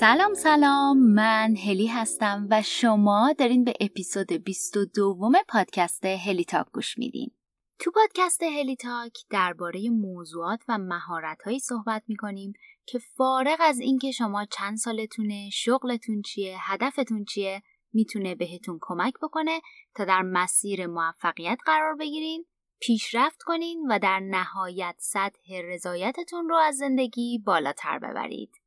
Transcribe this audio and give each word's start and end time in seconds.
سلام 0.00 0.34
سلام 0.34 0.98
من 0.98 1.56
هلی 1.56 1.86
هستم 1.86 2.46
و 2.50 2.62
شما 2.62 3.34
دارین 3.38 3.64
به 3.64 3.72
اپیزود 3.80 4.32
22 4.32 5.32
پادکست 5.48 6.04
هلی 6.04 6.44
تاک 6.44 6.66
گوش 6.72 6.98
میدین. 6.98 7.30
تو 7.78 7.90
پادکست 7.90 8.42
هلی 8.42 8.76
تاک 8.76 9.12
درباره 9.30 9.90
موضوعات 9.90 10.60
و 10.68 10.78
مهارت‌هایی 10.78 11.58
صحبت 11.58 12.02
می‌کنیم 12.08 12.52
که 12.86 12.98
فارغ 12.98 13.56
از 13.60 13.80
اینکه 13.80 14.10
شما 14.10 14.44
چند 14.44 14.76
سالتونه، 14.76 15.50
شغلتون 15.52 16.22
چیه، 16.22 16.56
هدفتون 16.60 17.24
چیه، 17.24 17.62
می‌تونه 17.92 18.34
بهتون 18.34 18.78
کمک 18.80 19.14
بکنه 19.22 19.60
تا 19.94 20.04
در 20.04 20.22
مسیر 20.22 20.86
موفقیت 20.86 21.58
قرار 21.66 21.96
بگیرین، 21.96 22.44
پیشرفت 22.80 23.42
کنین 23.42 23.86
و 23.90 23.98
در 23.98 24.20
نهایت 24.20 24.96
سطح 24.98 25.60
رضایتتون 25.64 26.48
رو 26.48 26.56
از 26.56 26.76
زندگی 26.76 27.42
بالاتر 27.46 27.98
ببرید. 27.98 28.59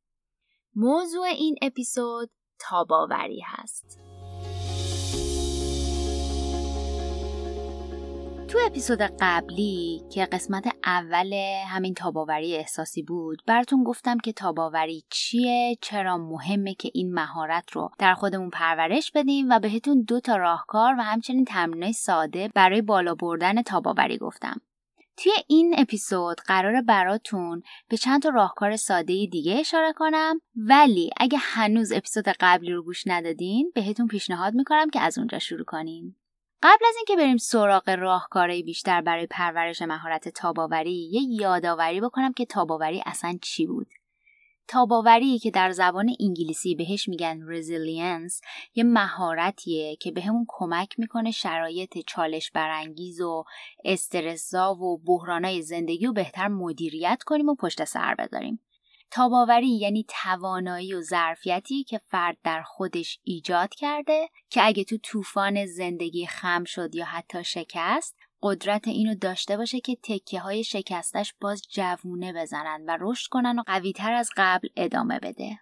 موضوع 0.76 1.26
این 1.26 1.56
اپیزود 1.62 2.30
تاباوری 2.58 3.40
هست. 3.46 3.98
تو 8.48 8.58
اپیزود 8.66 8.98
قبلی 9.20 10.02
که 10.12 10.26
قسمت 10.26 10.64
اول 10.84 11.32
همین 11.68 11.94
تاباوری 11.94 12.56
احساسی 12.56 13.02
بود 13.02 13.42
براتون 13.46 13.84
گفتم 13.84 14.18
که 14.18 14.32
تاباوری 14.32 15.04
چیه 15.10 15.76
چرا 15.80 16.18
مهمه 16.18 16.74
که 16.74 16.90
این 16.94 17.14
مهارت 17.14 17.70
رو 17.72 17.90
در 17.98 18.14
خودمون 18.14 18.50
پرورش 18.50 19.10
بدیم 19.14 19.50
و 19.50 19.58
بهتون 19.58 20.02
دو 20.02 20.20
تا 20.20 20.36
راهکار 20.36 20.94
و 20.98 21.02
همچنین 21.02 21.44
تمرینای 21.44 21.92
ساده 21.92 22.50
برای 22.54 22.82
بالا 22.82 23.14
بردن 23.14 23.62
تاباوری 23.62 24.18
گفتم 24.18 24.60
توی 25.16 25.32
این 25.48 25.74
اپیزود 25.78 26.40
قرار 26.40 26.82
براتون 26.82 27.62
به 27.88 27.96
چند 27.96 28.22
تا 28.22 28.28
راهکار 28.28 28.76
ساده 28.76 29.26
دیگه 29.26 29.54
اشاره 29.60 29.92
کنم. 29.92 30.40
ولی 30.56 31.10
اگه 31.16 31.38
هنوز 31.38 31.92
اپیزود 31.92 32.28
قبلی 32.40 32.72
رو 32.72 32.82
گوش 32.82 33.06
ندادین 33.06 33.72
بهتون 33.74 34.06
پیشنهاد 34.06 34.54
می‌کنم 34.54 34.90
که 34.90 35.00
از 35.00 35.18
اونجا 35.18 35.38
شروع 35.38 35.64
کنین. 35.64 36.16
قبل 36.62 36.86
از 36.88 36.94
اینکه 36.96 37.16
بریم 37.16 37.36
سراغ 37.36 37.88
راهکارهای 37.88 38.62
بیشتر 38.62 39.00
برای 39.00 39.26
پرورش 39.26 39.82
مهارت 39.82 40.28
تاباوری 40.28 41.10
یه 41.12 41.22
یادآوری 41.40 42.00
بکنم 42.00 42.32
که 42.32 42.46
تاباوری 42.46 43.02
اصلا 43.06 43.38
چی 43.42 43.66
بود. 43.66 43.86
تاباوری 44.68 45.38
که 45.38 45.50
در 45.50 45.70
زبان 45.70 46.14
انگلیسی 46.20 46.74
بهش 46.74 47.08
میگن 47.08 47.40
resilience 47.48 48.40
یه 48.74 48.84
مهارتیه 48.84 49.96
که 49.96 50.10
بهمون 50.10 50.44
به 50.44 50.48
کمک 50.48 50.98
می‌کنه 50.98 51.30
شرایط 51.30 51.98
چالش 52.06 52.50
برانگیز 52.50 53.20
و 53.20 53.44
استرسا 53.84 54.74
و 54.74 54.98
بحرانای 54.98 55.62
زندگی 55.62 56.06
رو 56.06 56.12
بهتر 56.12 56.48
مدیریت 56.48 57.22
کنیم 57.26 57.48
و 57.48 57.54
پشت 57.54 57.84
سر 57.84 58.14
بذاریم. 58.14 58.60
تاباوری 59.10 59.78
یعنی 59.78 60.06
توانایی 60.08 60.94
و 60.94 61.00
ظرفیتی 61.00 61.84
که 61.84 61.98
فرد 61.98 62.36
در 62.44 62.62
خودش 62.62 63.20
ایجاد 63.24 63.74
کرده 63.74 64.28
که 64.50 64.66
اگه 64.66 64.84
تو 64.84 64.96
طوفان 65.02 65.66
زندگی 65.66 66.26
خم 66.26 66.64
شد 66.64 66.94
یا 66.94 67.04
حتی 67.04 67.44
شکست 67.44 68.16
قدرت 68.46 68.88
اینو 68.88 69.14
داشته 69.14 69.56
باشه 69.56 69.80
که 69.80 69.96
تکه 70.02 70.40
های 70.40 70.64
شکستش 70.64 71.34
باز 71.40 71.62
جوونه 71.70 72.32
بزنن 72.32 72.84
و 72.88 72.98
رشد 73.00 73.28
کنن 73.30 73.58
و 73.58 73.62
قویتر 73.66 74.12
از 74.12 74.30
قبل 74.36 74.68
ادامه 74.76 75.18
بده. 75.18 75.58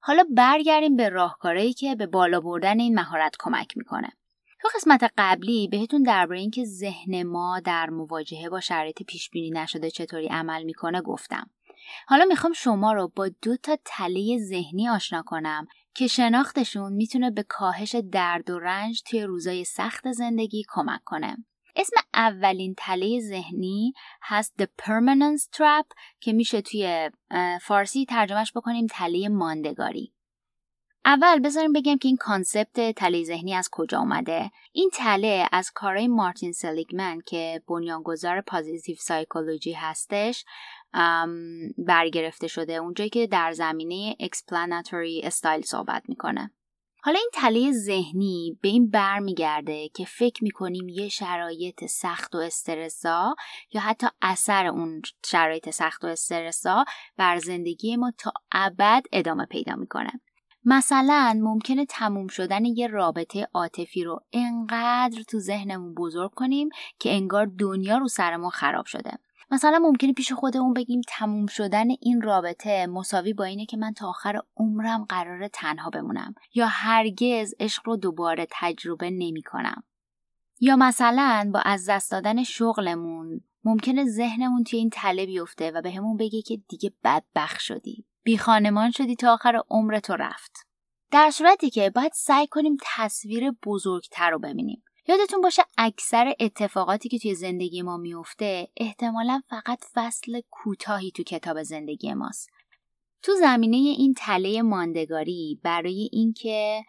حالا 0.00 0.24
برگردیم 0.36 0.96
به 0.96 1.08
راهکارهایی 1.08 1.72
که 1.72 1.94
به 1.94 2.06
بالا 2.06 2.40
بردن 2.40 2.80
این 2.80 2.94
مهارت 2.94 3.36
کمک 3.38 3.76
می‌کنه. 3.76 4.12
تو 4.62 4.68
قسمت 4.74 5.12
قبلی 5.18 5.68
بهتون 5.68 6.02
درباره 6.02 6.40
اینکه 6.40 6.64
ذهن 6.64 7.22
ما 7.22 7.60
در 7.60 7.90
مواجهه 7.90 8.48
با 8.48 8.60
شرایط 8.60 9.02
پیش 9.02 9.30
بینی 9.30 9.50
نشده 9.50 9.90
چطوری 9.90 10.26
عمل 10.26 10.62
می‌کنه 10.62 11.00
گفتم. 11.00 11.50
حالا 12.06 12.24
می‌خوام 12.24 12.52
شما 12.52 12.92
رو 12.92 13.12
با 13.16 13.28
دو 13.42 13.56
تا 13.56 13.78
تله 13.84 14.38
ذهنی 14.38 14.88
آشنا 14.88 15.22
کنم 15.26 15.66
که 15.94 16.06
شناختشون 16.06 16.92
می‌تونه 16.92 17.30
به 17.30 17.42
کاهش 17.42 17.94
درد 18.12 18.50
و 18.50 18.58
رنج 18.58 19.02
توی 19.02 19.22
روزای 19.22 19.64
سخت 19.64 20.12
زندگی 20.12 20.64
کمک 20.68 21.00
کنه. 21.04 21.36
اسم 21.78 21.96
اولین 22.14 22.74
تله 22.78 23.20
ذهنی 23.20 23.92
هست 24.22 24.62
The 24.62 24.66
Permanence 24.82 25.56
Trap 25.56 25.86
که 26.20 26.32
میشه 26.32 26.60
توی 26.60 27.10
فارسی 27.62 28.04
ترجمهش 28.04 28.52
بکنیم 28.56 28.86
تله 28.90 29.28
ماندگاری. 29.28 30.12
اول 31.04 31.40
بذاریم 31.40 31.72
بگم 31.72 31.98
که 31.98 32.08
این 32.08 32.16
concept 32.16 32.90
تله 32.90 33.24
ذهنی 33.24 33.54
از 33.54 33.68
کجا 33.72 33.98
اومده. 33.98 34.50
این 34.72 34.90
تله 34.94 35.48
از 35.52 35.70
کارهای 35.74 36.08
مارتین 36.08 36.52
سلیگمن 36.52 37.20
که 37.26 37.62
بنیانگذار 37.68 38.40
positive 38.40 38.96
psychology 38.96 39.72
هستش 39.72 40.44
برگرفته 41.78 42.46
شده 42.46 42.72
اونجایی 42.72 43.10
که 43.10 43.26
در 43.26 43.52
زمینه 43.52 44.16
explanatory 44.22 45.24
style 45.24 45.62
صحبت 45.62 46.02
می‌کنه. 46.08 46.50
حالا 47.08 47.18
این 47.18 47.30
تله 47.32 47.72
ذهنی 47.72 48.58
به 48.62 48.68
این 48.68 48.90
برمیگرده 48.90 49.88
که 49.88 50.04
فکر 50.04 50.44
می‌کنیم 50.44 50.88
یه 50.88 51.08
شرایط 51.08 51.84
سخت 51.84 52.34
و 52.34 52.38
استرس‌زا 52.38 53.34
یا 53.72 53.80
حتی 53.80 54.06
اثر 54.22 54.66
اون 54.66 55.02
شرایط 55.26 55.70
سخت 55.70 56.04
و 56.04 56.06
استرس‌زا 56.06 56.84
بر 57.16 57.38
زندگی 57.38 57.96
ما 57.96 58.12
تا 58.18 58.32
ابد 58.52 59.02
ادامه 59.12 59.46
پیدا 59.46 59.74
می‌کنه. 59.74 60.10
مثلا 60.64 61.40
ممکنه 61.42 61.86
تموم 61.86 62.26
شدن 62.26 62.64
یه 62.64 62.86
رابطه 62.86 63.48
عاطفی 63.54 64.04
رو 64.04 64.20
انقدر 64.32 65.22
تو 65.22 65.38
ذهنمون 65.38 65.94
بزرگ 65.94 66.30
کنیم 66.34 66.68
که 66.98 67.12
انگار 67.12 67.46
دنیا 67.58 67.98
رو 67.98 68.08
سرمون 68.08 68.50
خراب 68.50 68.86
شده. 68.86 69.18
مثلا 69.50 69.78
ممکنه 69.78 70.12
پیش 70.12 70.32
خودمون 70.32 70.74
بگیم 70.74 71.00
تموم 71.08 71.46
شدن 71.46 71.86
این 72.00 72.22
رابطه 72.22 72.86
مساوی 72.86 73.32
با 73.32 73.44
اینه 73.44 73.66
که 73.66 73.76
من 73.76 73.92
تا 73.92 74.08
آخر 74.08 74.40
عمرم 74.56 75.04
قرار 75.04 75.48
تنها 75.48 75.90
بمونم 75.90 76.34
یا 76.54 76.66
هرگز 76.66 77.54
عشق 77.60 77.82
رو 77.84 77.96
دوباره 77.96 78.46
تجربه 78.50 79.10
نمی 79.10 79.42
کنم. 79.42 79.82
یا 80.60 80.76
مثلا 80.76 81.50
با 81.54 81.60
از 81.60 81.88
دست 81.88 82.10
دادن 82.10 82.42
شغلمون 82.42 83.40
ممکنه 83.64 84.04
ذهنمون 84.04 84.64
توی 84.64 84.78
این 84.78 84.90
تله 84.90 85.26
بیفته 85.26 85.70
و 85.70 85.82
به 85.82 86.00
بگه 86.18 86.42
که 86.42 86.56
دیگه 86.68 86.92
بدبخ 87.04 87.60
شدی. 87.60 88.04
بی 88.22 88.38
خانمان 88.38 88.90
شدی 88.90 89.16
تا 89.16 89.32
آخر 89.32 89.62
عمرت 89.70 90.10
رفت. 90.10 90.52
در 91.10 91.30
صورتی 91.30 91.70
که 91.70 91.90
باید 91.90 92.12
سعی 92.14 92.46
کنیم 92.46 92.76
تصویر 92.82 93.50
بزرگتر 93.50 94.30
رو 94.30 94.38
ببینیم. 94.38 94.82
یادتون 95.08 95.40
باشه 95.40 95.62
اکثر 95.78 96.34
اتفاقاتی 96.40 97.08
که 97.08 97.18
توی 97.18 97.34
زندگی 97.34 97.82
ما 97.82 97.96
میفته 97.96 98.68
احتمالا 98.76 99.42
فقط 99.48 99.84
فصل 99.94 100.40
کوتاهی 100.50 101.10
تو 101.10 101.22
کتاب 101.22 101.62
زندگی 101.62 102.14
ماست. 102.14 102.50
تو 103.22 103.32
زمینه 103.34 103.76
این 103.76 104.14
تله 104.14 104.62
ماندگاری 104.62 105.60
برای 105.62 106.08
اینکه 106.12 106.84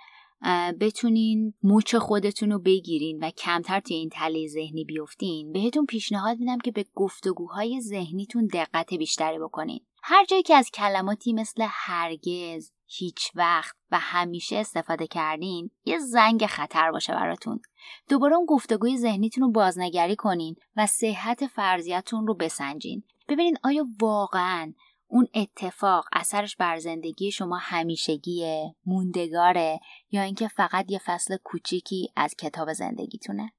بتونین 0.79 1.53
موچ 1.63 1.95
خودتون 1.95 2.51
رو 2.51 2.59
بگیرین 2.59 3.19
و 3.21 3.29
کمتر 3.29 3.79
توی 3.79 3.95
این 3.95 4.09
تله 4.09 4.47
ذهنی 4.47 4.85
بیفتین 4.85 5.51
بهتون 5.51 5.85
پیشنهاد 5.85 6.39
میدم 6.39 6.57
که 6.57 6.71
به 6.71 6.85
گفتگوهای 6.95 7.81
ذهنیتون 7.81 8.47
دقت 8.53 8.93
بیشتری 8.93 9.39
بکنین. 9.39 9.85
هر 10.03 10.25
جایی 10.25 10.43
که 10.43 10.55
از 10.55 10.71
کلماتی 10.71 11.33
مثل 11.33 11.65
هرگز 11.69 12.71
هیچ 12.91 13.31
وقت 13.35 13.75
و 13.91 13.99
همیشه 13.99 14.55
استفاده 14.55 15.07
کردین 15.07 15.71
یه 15.85 15.99
زنگ 15.99 16.45
خطر 16.45 16.91
باشه 16.91 17.13
براتون. 17.13 17.61
دوباره 18.09 18.35
اون 18.35 18.45
گفتگوی 18.45 18.97
ذهنیتون 18.97 19.43
رو 19.43 19.51
بازنگری 19.51 20.15
کنین 20.15 20.55
و 20.75 20.87
صحت 20.87 21.47
فرضیتون 21.47 22.27
رو 22.27 22.35
بسنجین. 22.35 23.03
ببینین 23.29 23.57
آیا 23.63 23.85
واقعا 24.01 24.73
اون 25.07 25.27
اتفاق 25.33 26.05
اثرش 26.13 26.55
بر 26.55 26.77
زندگی 26.77 27.31
شما 27.31 27.57
همیشگیه 27.57 28.75
موندگاره 28.85 29.79
یا 30.11 30.21
اینکه 30.21 30.47
فقط 30.47 30.91
یه 30.91 30.99
فصل 31.05 31.37
کوچیکی 31.43 32.09
از 32.15 32.35
کتاب 32.35 32.73
زندگیتونه؟ 32.73 33.51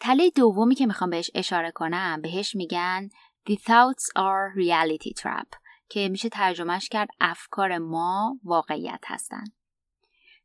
تله 0.00 0.30
دومی 0.30 0.74
که 0.74 0.86
می‌خوام 0.86 1.10
بهش 1.10 1.30
اشاره 1.34 1.70
کنم 1.70 2.20
بهش 2.22 2.56
میگن 2.56 3.08
The 3.50 3.56
thoughts 3.56 4.06
are 4.16 4.52
reality 4.54 5.12
trap. 5.22 5.67
که 5.88 6.08
میشه 6.08 6.28
ترجمهش 6.28 6.88
کرد 6.88 7.08
افکار 7.20 7.78
ما 7.78 8.38
واقعیت 8.44 9.04
هستن. 9.06 9.44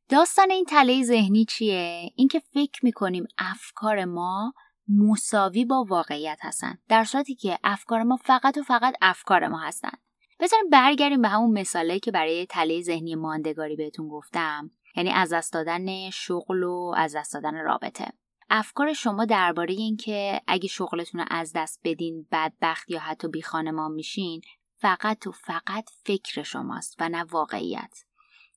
داستان 0.10 0.52
این 0.52 0.66
تله 0.66 1.04
ذهنی 1.04 1.46
چیه؟ 1.46 2.12
اینکه 2.16 2.40
فکر 2.40 2.86
می‌کنیم 2.86 3.26
افکار 3.38 4.06
ما 4.06 4.54
مساوی 4.88 5.66
با 5.66 5.86
واقعیت 5.90 6.40
هستن 6.42 6.78
در 6.90 7.04
صورتی 7.04 7.36
که 7.36 7.60
افکار 7.64 8.04
ما 8.04 8.16
فقط 8.16 8.58
و 8.58 8.64
فقط 8.64 8.96
افکار 9.02 9.48
ما 9.48 9.60
هستن. 9.60 9.92
بذاریم 10.40 10.70
برگردیم 10.70 11.22
به 11.22 11.28
همون 11.28 11.60
مثاله 11.60 12.00
که 12.00 12.12
برای 12.12 12.46
تله 12.46 12.82
ذهنی 12.82 13.16
ماندگاری 13.16 13.76
بهتون 13.76 14.08
گفتم 14.08 14.72
یعنی 14.96 15.10
از 15.10 15.34
دست 15.34 15.54
دادن 15.54 16.10
شغل 16.10 16.64
و 16.64 16.94
از 16.98 17.16
دست 17.16 17.34
دادن 17.34 17.56
رابطه. 17.56 18.14
افکار 18.50 18.94
شما 18.94 19.26
درباره 19.26 19.74
اینکه 19.74 20.42
اگه 20.48 20.68
شغلتون 20.68 21.22
رو 21.22 21.28
از 21.30 21.54
دست 21.56 21.82
بدین 21.84 22.28
بدبخت 22.32 22.90
یا 22.90 23.00
حتی 23.00 23.28
بی 23.28 23.42
خانمان 23.42 23.92
میشین 23.92 24.42
فقط 24.84 25.28
و 25.28 25.32
فقط 25.32 25.90
فکر 26.06 26.44
شماست 26.44 26.96
و 27.00 27.10
نه 27.10 27.24
واقعیت. 27.24 28.04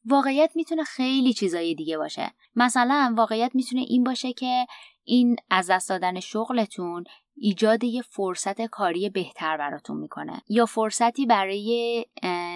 واقعیت 0.05 0.53
می‌تونه 0.55 0.85
خیلی 0.85 1.33
چیزای 1.33 1.75
دیگه 1.75 1.99
باشه. 1.99 2.33
مثلا 2.57 3.15
واقعیت 3.17 3.51
می‌تونه 3.55 3.81
این 3.81 4.05
باشه 4.05 4.33
که 4.33 4.67
این 5.05 5.37
از 5.51 5.71
دست 5.71 5.89
دادن 5.89 6.21
شغلتون 6.21 7.05
ایجاد 7.37 7.85
یه 7.85 8.03
فرصت 8.03 8.63
کاری 8.63 9.11
بهتر 9.11 9.57
براتون 9.57 9.97
می‌کنه 9.97 10.43
یا 10.49 10.67
فرصتی 10.67 11.27
برای 11.27 12.05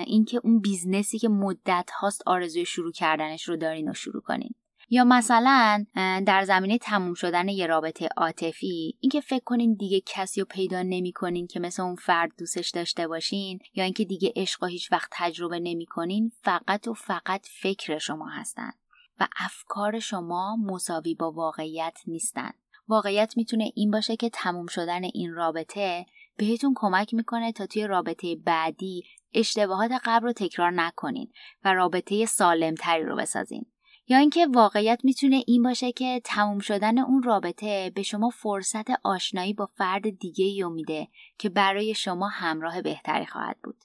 اینکه 0.07 0.41
اون 0.45 0.61
business 0.61 1.12
ی 1.12 1.19
که 1.19 1.29
مدت 1.29 1.91
هاست 2.01 2.23
آرزوی 2.27 2.65
شروع 2.65 2.93
کردنش 2.93 3.49
رو 3.49 3.57
دارین 3.57 3.91
و 3.91 3.95
شروع 3.95 4.23
کنین. 4.23 4.55
یا 4.93 5.05
مثلا 5.05 5.85
در 6.27 6.45
زمینه 6.45 6.79
تموم 6.79 7.15
شدن 7.15 7.49
یه 7.49 7.67
رابطه 7.67 8.09
عاطفی 8.17 8.97
اینکه 9.01 9.21
فکر 9.21 9.45
کنین 9.45 9.75
دیگه 9.75 10.03
کسی 10.07 10.41
رو 10.41 10.47
پیدا 10.51 10.83
نمی‌کنین 10.83 11.47
که 11.47 11.61
مثل 11.61 11.83
اون 11.83 11.95
فرد 11.95 12.31
دوستش 12.39 12.71
داشته 12.71 13.09
باشین 13.09 13.59
یا 13.75 13.85
اینکه 13.85 14.05
دیگه 14.05 14.33
عشق 14.37 14.65
هیچ 14.65 14.93
وقت 14.93 15.09
تجربه 15.13 15.61
نمی‌کنین 15.61 16.33
فقط 16.43 16.89
و 16.89 16.95
فقط 16.95 17.47
فکر 17.61 17.99
شما 17.99 18.29
هستن 18.29 18.73
و 19.21 19.29
افکار 19.37 19.99
شما 19.99 20.57
مساوی 20.57 21.15
با 21.15 21.33
واقعیت 21.33 21.99
نیستن. 22.07 22.51
واقعیت 22.89 23.37
می‌تونه 23.37 23.73
این 23.75 23.91
باشه 23.91 24.17
که 24.17 24.31
تموم 24.31 24.67
شدن 24.67 25.05
این 25.05 25.33
رابطه 25.33 26.07
بهتون 26.37 26.73
کمک 26.77 27.15
می‌کنه 27.15 27.53
تا 27.53 27.67
توی 27.67 27.87
رابطه 27.87 28.37
بعدی 28.37 29.03
اشتباهات 29.35 29.91
قبل 30.05 30.27
رو 30.27 30.33
تکرار 30.33 30.71
نکنین 30.71 31.33
و 31.65 31.75
رابطه 31.75 32.27
سالمتری 32.27 33.05
رو 33.05 33.17
بسازین. 33.17 33.67
یا 34.11 34.19
اینکه 34.19 34.47
واقعیت 34.47 35.01
می‌تونه 35.05 35.45
این 35.47 35.63
باشه 35.63 35.93
که 35.93 36.21
تموم 36.25 36.59
شدن 36.59 36.99
اون 36.99 37.23
رابطه 37.23 37.93
به 37.95 38.03
شما 38.03 38.31
فرصت 38.31 38.87
آشنایی 39.05 39.53
با 39.53 39.67
فرد 39.67 40.19
دیگه 40.19 40.45
ای 40.45 40.65
میده 40.65 41.09
که 41.39 41.49
برای 41.49 41.95
شما 41.95 42.29
همراه 42.29 42.83
بهتری 42.83 43.27
خواهد 43.27 43.57
بود. 43.63 43.77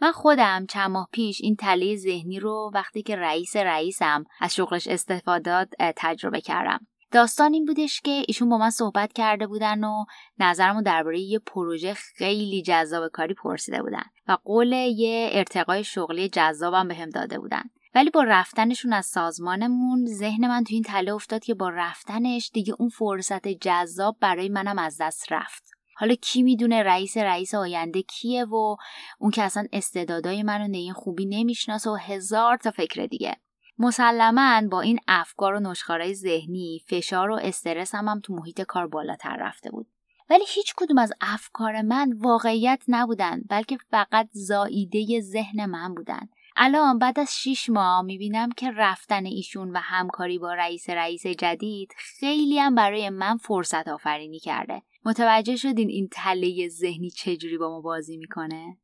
من 0.00 0.12
خودم 0.12 0.66
چند 0.66 0.90
ماه 0.90 1.08
پیش 1.12 1.40
این 1.42 1.56
تله 1.56 1.96
ذهنی 1.96 2.40
رو 2.40 2.70
وقتی 2.74 3.02
که 3.02 3.16
رئیس 3.16 3.56
رئیسم 3.56 4.24
از 4.40 4.54
شغلش 4.54 4.88
استفادات 4.88 5.68
تجربه 5.96 6.40
کردم. 6.40 6.86
داستان 7.12 7.52
این 7.52 7.64
بودش 7.64 8.00
که 8.00 8.22
ایشون 8.28 8.48
با 8.48 8.58
من 8.58 8.70
صحبت 8.70 9.12
کرده 9.12 9.46
بودن 9.46 9.84
و 9.84 10.04
نظرمو 10.38 10.82
درباره 10.82 11.20
یه 11.20 11.38
پروژه 11.38 11.94
خیلی 11.94 12.62
جذاب 12.62 13.08
کاری 13.08 13.34
پرسیده 13.34 13.82
بودن 13.82 14.04
و 14.28 14.38
قول 14.44 14.72
یه 14.72 15.28
ارتقای 15.32 15.84
شغلی 15.84 16.28
جذابم 16.28 16.88
بهم 16.88 17.10
داده 17.10 17.38
بودن 17.38 17.62
ولی 17.98 18.10
با 18.10 18.22
رفتنشون 18.22 18.92
از 18.92 19.06
سازمانمون 19.06 20.06
ذهن 20.06 20.48
من 20.48 20.64
تو 20.64 20.74
این 20.74 20.82
تله 20.82 21.14
افتاد 21.14 21.44
که 21.44 21.54
با 21.54 21.68
رفتنش 21.68 22.50
دیگه 22.54 22.74
اون 22.78 22.88
فرصت 22.88 23.48
جذاب 23.48 24.16
برای 24.20 24.48
منم 24.48 24.78
از 24.78 24.96
دست 25.00 25.32
رفت. 25.32 25.64
حالا 25.96 26.14
کی 26.14 26.42
می‌دونه 26.42 26.82
رئیس 26.82 27.16
رئیس 27.16 27.54
آینده 27.54 28.02
کیه 28.02 28.44
و 28.44 28.76
اون 29.18 29.30
که 29.30 29.42
اصلا 29.42 29.66
استعدادای 29.72 30.42
منو 30.42 30.74
این 30.74 30.92
خوبی 30.92 31.26
نمی‌شناسه 31.26 31.90
و 31.90 31.94
هزار 31.94 32.56
تا 32.56 32.70
فکر 32.70 33.06
دیگه. 33.06 33.36
مسلما 33.78 34.62
با 34.70 34.80
این 34.80 34.98
افکار 35.08 35.54
و 35.54 35.60
نشخارهای 35.60 36.14
ذهنی 36.14 36.82
فشار 36.86 37.30
و 37.30 37.34
استرس 37.42 37.94
هم, 37.94 38.08
هم 38.08 38.20
تو 38.20 38.34
محیط 38.34 38.60
کار 38.60 38.86
بالاتر 38.86 39.36
رفته 39.40 39.70
بود. 39.70 39.86
ولی 40.30 40.44
هیچ 40.48 40.74
کدوم 40.76 40.98
از 40.98 41.12
افکار 41.20 41.82
من 41.82 42.12
واقعیت 42.12 42.82
نبودن 42.88 43.42
بلکه 43.50 43.78
فقط 43.90 44.28
زاییده 44.32 45.20
ذهن 45.20 45.66
من 45.66 45.94
بودن. 45.94 46.28
الان 46.60 46.98
بعد 46.98 47.20
از 47.20 47.36
شیش 47.36 47.70
ماه 47.70 48.02
می‌بینم 48.02 48.50
که 48.50 48.70
رفتن 48.70 49.26
ایشون 49.26 49.70
و 49.70 49.78
همکاری 49.82 50.38
با 50.38 50.54
رئیس 50.54 50.90
رئیس 50.90 51.26
جدید 51.26 51.94
خیلی 51.96 52.58
هم 52.58 52.74
برای 52.74 53.10
من 53.10 53.36
فرصت 53.36 53.88
آفرینی 53.88 54.38
کرده. 54.38 54.82
متوجه 55.04 55.56
شدین 55.56 55.88
این 55.88 56.08
تله 56.12 56.68
ذهنی 56.68 57.10
چجوری 57.10 57.58
با 57.58 57.70
ما 57.70 57.80
بازی 57.80 58.16
می‌کنه؟ 58.16 58.78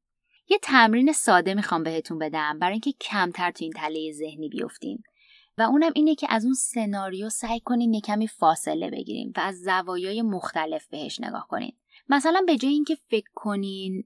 یه 0.49 0.59
تمرین 0.63 1.13
ساده 1.13 1.55
می‌خوام 1.55 1.83
بهتون 1.83 2.19
بدم 2.19 2.59
برای 2.59 2.73
اینکه 2.73 2.93
کمتر 2.93 3.51
تو 3.51 3.65
این 3.65 3.73
تله 3.73 4.13
ذهنی 4.13 4.49
بیفتین. 4.49 5.03
و 5.59 5.63
اونم 5.63 5.93
اینه 5.95 6.15
که 6.15 6.27
از 6.31 6.45
اون 6.45 6.55
سناریو 6.55 7.29
سعی 7.29 7.61
کنین 7.61 7.95
یه 7.95 8.01
کمی 8.01 8.29
فاصله 8.29 8.91
بگیریم 8.91 9.33
و 9.37 9.41
از 9.41 9.61
زوایای 9.61 10.23
مختلف 10.23 10.87
بهش 10.87 11.21
نگاه 11.21 11.47
کنین. 11.49 11.73
مثلا 12.09 12.43
به 12.47 12.57
جای 12.57 12.73
اینکه 12.73 12.95
فکر 12.95 13.31
کنین 13.35 14.05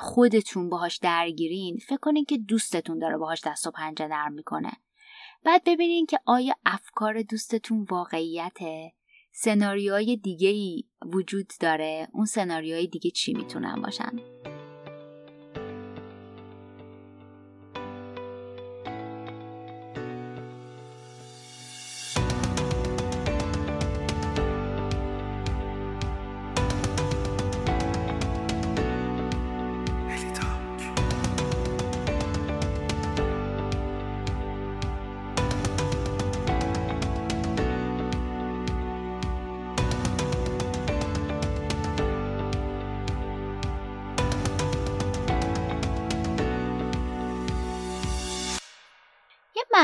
خودتون 0.00 0.68
باهاش 0.68 0.98
درگیرین 0.98 1.78
فکر 1.88 1.96
کنین 1.96 2.24
که 2.24 2.38
دوستتون 2.38 2.98
داره 2.98 3.16
باهاش 3.16 3.40
دست 3.46 3.66
و 3.66 3.70
پنجه 3.70 4.06
نرم 4.06 4.32
می‌کنه. 4.32 4.72
بعد 5.44 5.62
ببینین 5.66 6.06
که 6.06 6.18
آیا 6.26 6.54
افکار 6.66 7.22
دوستتون 7.22 7.86
واقعیته؟ 7.90 8.92
سناریوهای 9.32 10.16
دیگه 10.16 10.48
ای 10.48 10.84
وجود 11.12 11.52
داره؟ 11.60 12.08
اون 12.12 12.24
سناریوهای 12.24 12.86
دیگه 12.86 13.10
چی 13.10 13.32
می‌تونن 13.32 13.82
باشن؟ 13.82 14.20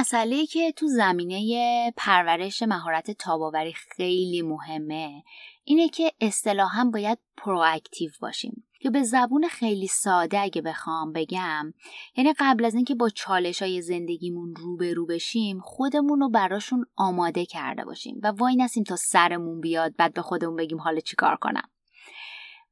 مسئله 0.01 0.47
که 0.47 0.73
تو 0.73 0.87
زمینه 0.87 1.93
پرورش 1.97 2.63
مهارت 2.63 3.11
تاباوری 3.11 3.73
خیلی 3.73 4.43
مهمه 4.43 5.23
اینه 5.65 5.89
که 5.89 6.13
اصطلاحا 6.21 6.91
باید 6.93 7.19
پرواکتیو 7.37 8.11
باشیم. 8.21 8.65
که 8.81 8.91
به 8.91 9.03
زبون 9.03 9.49
خیلی 9.49 9.87
ساده 9.87 10.41
اگه 10.41 10.63
بخوام 10.63 11.13
بگم 11.13 11.75
یعنی 12.17 12.33
قبل 12.39 12.65
از 12.65 12.75
اینکه 12.75 12.95
با 12.95 13.09
چالش 13.09 13.63
های 13.63 13.83
زندگیمون 13.83 14.55
رو 14.97 15.07
بشیم 15.07 15.61
خودمون 15.61 16.21
رو 16.21 16.31
براشون 16.31 16.85
آماده 16.97 17.47
کرده 17.47 17.85
باشیم 17.85 18.21
و 18.23 18.27
وای 18.27 18.57
نسیم 18.57 18.85
تا 18.85 18.97
سرمون 18.97 19.61
بیاد 19.61 19.97
بعد 19.97 20.15
به 20.15 20.23
خودمون 20.23 20.57
بگیم 20.57 20.81
حالا 20.81 21.01
چیکار 21.01 21.37
کنم. 21.37 21.69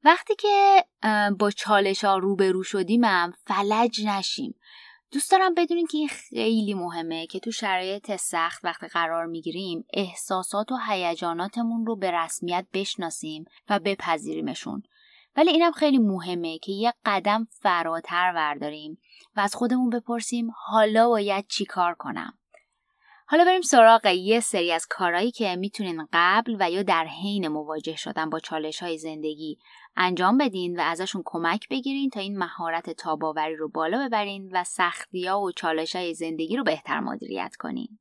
وقتی 0.05 0.35
که 0.35 0.85
با 1.39 1.51
چالش 1.51 2.05
ها 2.05 2.19
روبرو 2.19 2.63
شدیمم 2.63 3.33
فلج 3.47 4.07
نشیم. 4.07 4.55
دوست 5.15 5.31
دارم 5.31 5.55
بدونین 5.55 5.87
که 5.87 5.99
این 5.99 6.09
خیلی 6.09 6.75
مهمه 6.75 7.27
که 7.27 7.41
تو 7.41 7.51
شرایط 7.51 8.17
سخت 8.17 8.65
وقتی 8.65 8.87
قرار 8.87 9.27
می‌گیریم 9.27 9.85
احساسات 9.93 10.73
و 10.73 10.77
هیجاناتمون 10.89 11.87
رو 11.87 11.97
به 11.97 12.11
رسمیت 12.11 12.67
بشناسیم 12.73 13.45
و 13.69 13.79
بپذیریمشون. 13.79 14.83
ولی 15.37 15.51
اینم 15.51 15.73
خیلی 15.73 15.99
مهمه 15.99 16.59
که 16.59 16.73
یه 16.73 16.95
قدم 17.05 17.49
فراتر 17.51 18.33
ورداریم 18.35 18.99
و 19.37 19.41
از 19.41 19.55
خودمون 19.55 19.91
بپرسیم 19.91 20.51
حالا 20.57 21.09
باید 21.09 21.47
چی 21.49 21.65
کار 21.65 21.95
کنم. 21.95 22.39
حالا 23.27 23.45
بریم 23.45 23.63
سراغ 23.63 24.07
یه 24.07 24.41
سری 24.41 24.73
از 24.73 24.87
کارهایی 24.91 25.31
که 25.31 25.57
می‌تونین 25.57 26.09
قبل 26.13 26.57
و 26.61 26.71
یا 26.71 26.83
در 26.83 27.07
حین 27.07 27.49
مواجه 27.49 27.97
شدن 27.97 28.31
با 28.31 28.41
چالش 28.41 28.83
های 28.83 28.99
زندگی. 28.99 29.59
انجام 29.97 30.39
بدین 30.39 30.81
و 30.81 30.83
ازشون 30.83 31.23
کمک 31.25 31.69
بگیرین 31.69 32.11
تا 32.11 32.21
این 32.21 32.39
مهارت 32.39 32.91
تاباوری 32.91 33.57
رو 33.57 33.69
بالا 33.69 34.07
ببرین 34.07 34.49
و 34.53 34.65
سختی 34.65 35.27
ها 35.27 35.41
و 35.41 35.53
چالش 35.53 35.97
های 35.97 36.15
زندگی 36.15 36.57
رو 36.57 36.65
بهتر 36.65 37.01
مدیریت 37.01 37.57
کنین. 37.57 37.99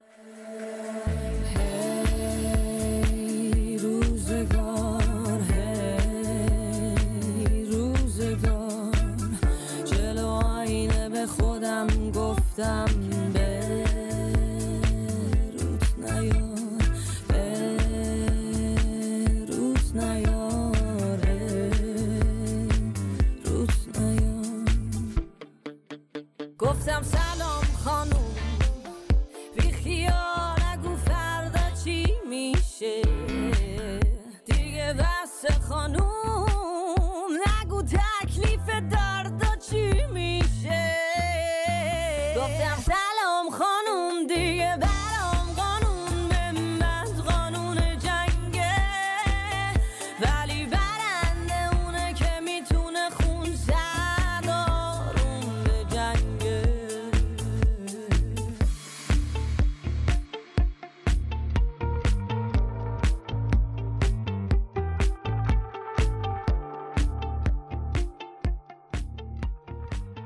خودم 11.27 12.11
گفتم 12.11 12.85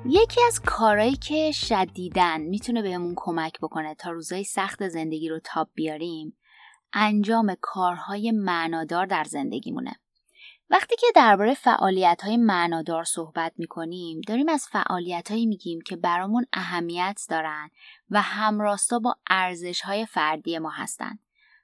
یکی 0.09 0.41
از 0.47 0.61
کارهایی 0.61 1.15
که 1.15 1.51
شدیدن 1.51 2.41
می‌تونه 2.41 2.81
بهمون 2.81 3.13
کمک 3.17 3.59
بکنه 3.59 3.95
تا 3.95 4.11
روزای 4.11 4.43
سخت 4.43 4.87
زندگی 4.87 5.29
رو 5.29 5.39
تاب 5.39 5.69
بیاریم 5.73 6.37
انجام 6.93 7.55
کارهای 7.61 8.31
معنادار 8.31 9.05
در 9.05 9.23
زندگیمونه 9.23 9.95
وقتی 10.69 10.95
که 10.95 11.07
درباره 11.15 11.53
فعالیت 11.53 12.21
های 12.23 12.37
معنادار 12.37 13.03
صحبت 13.03 13.53
می 13.57 13.67
کنیم 13.67 14.21
داریم 14.27 14.49
از 14.49 14.67
فعالیت 14.71 15.31
هایی 15.31 15.45
میگیم 15.45 15.79
که 15.81 15.95
برامون 15.95 16.45
اهمیت 16.53 17.21
دارن 17.29 17.69
و 18.09 18.21
همراستا 18.21 18.99
با 18.99 19.15
ارزش 19.29 19.81
های 19.81 20.05
فردی 20.05 20.59
ما 20.59 20.69
هستند. 20.69 21.19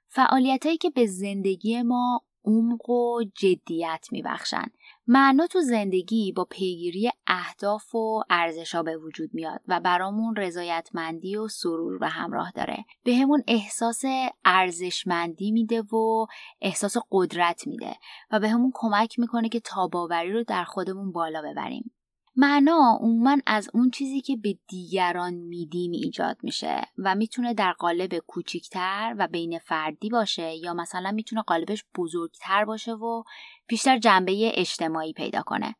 فعالیت 0.08 0.66
هایی 0.66 0.78
که 0.78 0.90
به 0.90 1.06
زندگی 1.06 1.82
ما 1.82 2.24
عمق 2.44 2.90
و 2.90 3.24
جدیت 3.34 4.08
میبخشن 4.12 4.66
معنا 5.06 5.46
تو 5.46 5.60
زندگی 5.60 6.32
با 6.32 6.44
پیگیری 6.44 7.10
اهداف 7.26 7.94
و 7.94 8.22
ارزشا 8.30 8.82
به 8.82 8.96
وجود 8.96 9.30
میاد 9.32 9.60
و 9.68 9.80
برامون 9.80 10.36
رضایتمندی 10.36 11.36
و 11.36 11.48
سرور 11.48 11.98
به 11.98 12.08
همراه 12.08 12.50
داره. 12.50 12.84
به 13.04 13.16
همون 13.16 13.42
احساس 13.48 14.02
ارزشمندی 14.44 15.50
میده 15.50 15.82
و 15.82 16.26
احساس 16.60 16.96
قدرت 17.10 17.66
میده 17.66 17.96
و 18.30 18.40
به 18.40 18.48
همون 18.48 18.72
کمک 18.74 19.18
می‌کنه 19.18 19.48
که 19.48 19.60
تاباوری 19.60 20.32
رو 20.32 20.44
در 20.44 20.64
خودمون 20.64 21.12
بالا 21.12 21.42
ببریم. 21.42 21.90
معنا 22.36 22.98
عموما 23.00 23.36
از 23.46 23.70
اون 23.74 23.90
چیزی 23.90 24.20
که 24.20 24.36
به 24.36 24.58
دیگران 24.68 25.34
میدیم 25.34 25.92
ایجاد 25.92 26.36
میشه 26.42 26.80
و 26.98 27.14
می‌تونه 27.14 27.54
در 27.54 27.72
قالب 27.72 28.18
کوچیکتر 28.18 29.14
و 29.18 29.28
بین 29.28 29.58
فردی 29.58 30.08
باشه 30.08 30.54
یا 30.54 30.74
مثلا 30.74 31.10
می‌تونه 31.10 31.42
قالبش 31.42 31.84
بزرگتر 31.96 32.64
باشه 32.64 32.92
و 32.92 33.22
بیشتر 33.66 33.98
جنبه 33.98 34.52
اجتماعی 34.54 35.12
پیدا 35.12 35.42
کنه. 35.42 35.74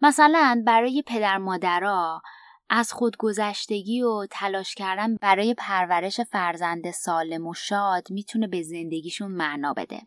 مثلا 0.00 0.62
برای 0.66 1.02
پدر 1.06 1.38
مادرها 1.38 2.22
از 2.70 2.92
خودگذشتگی 2.92 4.02
و 4.02 4.26
تلاش 4.30 4.74
کردن 4.74 5.16
برای 5.16 5.54
پرورش 5.58 6.20
فرزند 6.20 6.90
سالم 6.90 7.46
و 7.46 7.54
شاد 7.54 8.10
می‌تونه 8.10 8.46
به 8.46 8.62
زندگیشون 8.62 9.30
معنا 9.30 9.72
بده. 9.72 10.00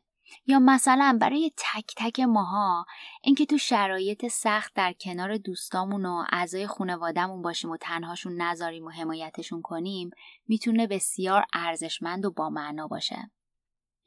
یا 0.46 0.60
مثلا 0.60 1.18
برای 1.22 1.52
تک 1.58 1.94
تک 1.98 2.20
ماها 2.20 2.86
اینکه 3.24 3.46
تو 3.46 3.58
شرایط 3.58 4.28
سخت 4.28 4.74
در 4.74 4.94
کنار 4.94 5.38
دوستامون 5.38 6.06
و 6.06 6.24
اعضای 6.30 6.68
خانوادهمون 6.68 7.42
باشیم 7.42 7.70
و 7.70 7.78
تنهاشون 7.78 8.42
نذاریم 8.42 8.86
و 8.86 8.90
حمایتشون 8.90 9.62
کنیم 9.62 10.10
می‌تونه 10.48 10.88
بسیار 10.88 11.46
ارزشمند 11.54 12.26
و 12.26 12.32
با 12.32 12.50
معنا 12.50 12.88
باشه. 12.88 13.32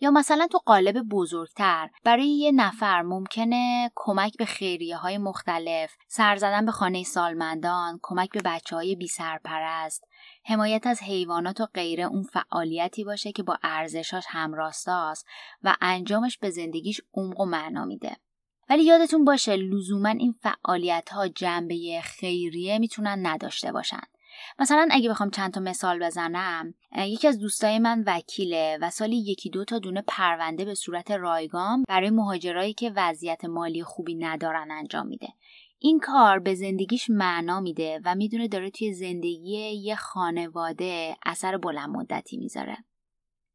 یا 0.01 0.11
مثلا 0.11 0.47
تو 0.47 0.59
قالب 0.59 1.03
بزرگتر 1.03 1.91
برای 2.05 2.29
یه 2.29 2.53
نفر 2.53 3.03
ممکنه 3.03 3.91
کمک 3.95 4.37
به 4.37 4.45
خیریه 4.45 4.97
های 4.97 5.19
مختلف، 5.19 5.97
سر 6.09 6.37
زدن 6.37 6.67
به 6.67 6.73
خانه 6.73 7.03
سالمندان، 7.03 7.99
کمک 8.03 8.31
به 8.31 8.41
بچه 8.45 8.77
های 8.77 8.97
بی 8.97 9.09
سرپرست، 9.09 10.05
حمایت 10.45 10.87
از 10.87 11.03
حیوانات 11.03 11.61
و 11.61 11.67
غیره 11.75 12.05
اون 12.05 12.23
فعالیتی 12.23 13.05
باشه 13.05 13.33
که 13.33 13.43
با 13.43 13.59
ارزشاش 13.63 14.25
همراستاست 14.29 15.27
و 15.63 15.77
انجامش 15.81 16.39
به 16.39 16.51
زندگیش 16.51 17.01
عمق 17.15 17.41
و 17.41 17.45
معنا 17.45 17.85
میده. 17.85 18.17
ولی 18.69 18.85
یادتون 18.85 19.25
باشه 19.25 19.57
لزوما 19.57 20.09
این 20.09 20.33
فعالیت 20.33 21.09
ها 21.09 21.29
جنبه 21.29 22.01
خیریه 22.05 22.79
می‌تونن 22.79 23.27
نداشته 23.27 23.73
باشن. 23.73 24.03
مثلا 24.59 24.89
اگه 24.91 25.11
بخوام 25.11 25.31
چند 25.31 25.53
تا 25.53 25.61
مثال 25.61 25.99
بزنم 25.99 26.75
یکی 26.97 27.29
از 27.29 27.39
دوستای 27.39 27.79
من 27.79 28.05
وکیله 28.07 28.79
و 28.81 28.91
سالی 28.91 29.17
یکی 29.17 29.51
دو 29.51 29.65
تا 29.65 29.79
دونه 29.79 30.03
پرونده 30.09 30.65
به 30.65 30.75
صورت 30.75 31.11
رایگان 31.11 31.85
برای 31.89 32.11
مهاجرایی 32.11 32.75
که 32.75 32.93
وضعیت 32.97 33.45
مالی 33.45 33.83
خوبی 33.83 34.15
ندارن 34.15 34.71
انجام 34.71 35.07
میده. 35.07 35.29
این 35.79 35.99
کار 35.99 36.39
به 36.39 36.55
زندگیش 36.55 37.11
معنا 37.11 37.61
میده 37.61 38.01
و 38.05 38.15
می‌دونه 38.15 38.49
داره 38.49 38.71
توی 38.71 38.93
زندگی 38.93 39.71
یه 39.73 39.97
خانواده 39.97 41.17
اثر 41.27 41.57
بلند 41.57 41.89
مدتی 41.89 42.37
می‌ذاره. 42.37 42.77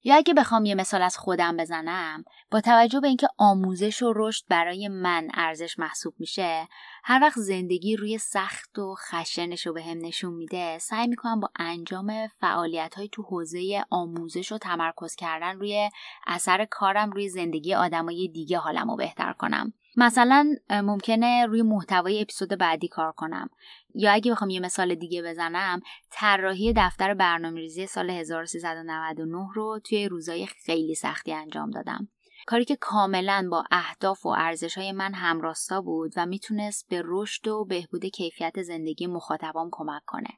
یا 0.04 0.16
اگه 0.16 0.34
بخوام 0.34 0.66
یه 0.66 0.76
مثال 0.76 1.02
از 1.02 1.18
خودم 1.18 1.58
بزنم 1.58 2.24
با 2.52 2.62
توجه 2.62 3.00
به 3.00 3.08
اینکه 3.08 3.28
آموزش 3.38 4.04
و 4.04 4.14
رشد 4.16 4.44
برای 4.50 4.88
من 4.88 5.28
ارزش 5.34 5.80
محسوب 5.80 6.14
میشه 6.20 6.68
هر 7.08 7.20
وقت 7.22 7.40
زندگی 7.40 7.96
روی 7.96 8.18
سخت 8.18 8.80
و 8.80 8.96
خشنش 8.96 9.68
رو 9.68 9.74
به 9.74 9.84
هم 9.84 9.98
نشون 9.98 10.34
میده 10.34 10.78
سعی 10.78 11.08
می‌کنم 11.08 11.40
با 11.40 11.50
انجام 11.56 12.28
فعالیت 12.28 12.96
های 12.96 13.10
تو 13.12 13.22
حوزه 13.24 13.86
آموزش 13.90 14.52
و 14.52 14.58
تمرکز 14.58 15.16
کردن 15.16 15.60
روی 15.60 15.90
اثر 16.28 16.66
کارم 16.66 17.12
روی 17.12 17.30
زندگی 17.30 17.74
آدمای 17.74 18.28
دیگه 18.28 18.58
حالم 18.58 18.92
رو 18.92 18.96
بهتر 18.96 19.34
کنم. 19.34 19.74
مثلا 19.98 20.56
ممکنه 20.70 21.46
روی 21.46 21.62
محتوای 21.62 22.22
اپیزود 22.22 22.50
بعدی 22.50 22.88
کار 22.88 23.12
کنم. 23.12 23.50
یا 23.96 24.12
اگه 24.12 24.32
بخوام 24.32 24.50
یه 24.50 24.60
مثال 24.60 24.96
دیگه 24.96 25.22
بزنم 25.22 25.82
طراحی 26.12 26.74
دفتر 26.78 27.14
برنامه‌ریزی 27.14 27.88
سال 27.88 28.10
1399 28.10 29.48
رو 29.54 29.80
توی 29.84 30.08
روزای 30.08 30.46
خیلی 30.46 30.96
سختی 30.96 31.34
انجام 31.34 31.72
دادم. 31.72 32.08
کاری 32.46 32.66
که 32.66 32.76
کاملا 32.76 33.48
با 33.52 33.64
اهداف 33.72 34.26
و 34.26 34.30
ارزش 34.30 34.78
های 34.78 34.92
من 34.92 35.14
همراستا 35.14 35.82
بود 35.82 36.14
و 36.18 36.26
می‌تونست 36.26 36.88
به 36.90 37.02
رشد 37.06 37.48
و 37.48 37.66
بهبود 37.66 38.06
کیفیت 38.06 38.62
زندگی 38.62 39.08
مخاطبام 39.08 39.70
کمک 39.72 40.02
کنه. 40.06 40.30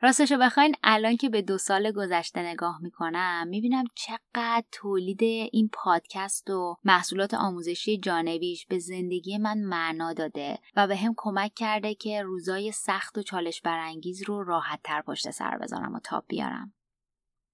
راستشو 0.00 0.38
بخواین 0.38 0.74
الان 0.82 1.16
که 1.16 1.28
به 1.28 1.42
دو 1.42 1.58
سال 1.58 1.92
گذشته 1.92 2.40
نگاه 2.40 2.78
می‌کنم 2.82 3.46
می‌بینم 3.48 3.84
چقدر 3.94 4.64
تولید 4.72 5.22
این 5.52 5.70
پادکست 5.72 6.50
و 6.50 6.76
محصولات 6.84 7.34
آموزشی 7.34 7.98
جانبیش 7.98 8.66
به 8.66 8.78
زندگی 8.78 9.38
من 9.38 9.58
معنا 9.58 10.12
داده 10.12 10.58
و 10.76 10.86
به 10.86 10.96
هم 10.96 11.14
کمک 11.16 11.54
کرده 11.54 11.94
که 11.94 12.22
روزای 12.22 12.72
سخت 12.72 13.18
و 13.18 13.22
چالش 13.22 13.60
برانگیز 13.60 14.22
رو 14.22 14.44
راحت 14.44 14.80
تر 14.84 15.02
پشت 15.02 15.30
سر 15.30 15.58
بذارم 15.58 15.94
و 15.94 16.00
تاب 16.00 16.24
بیارم. 16.28 16.75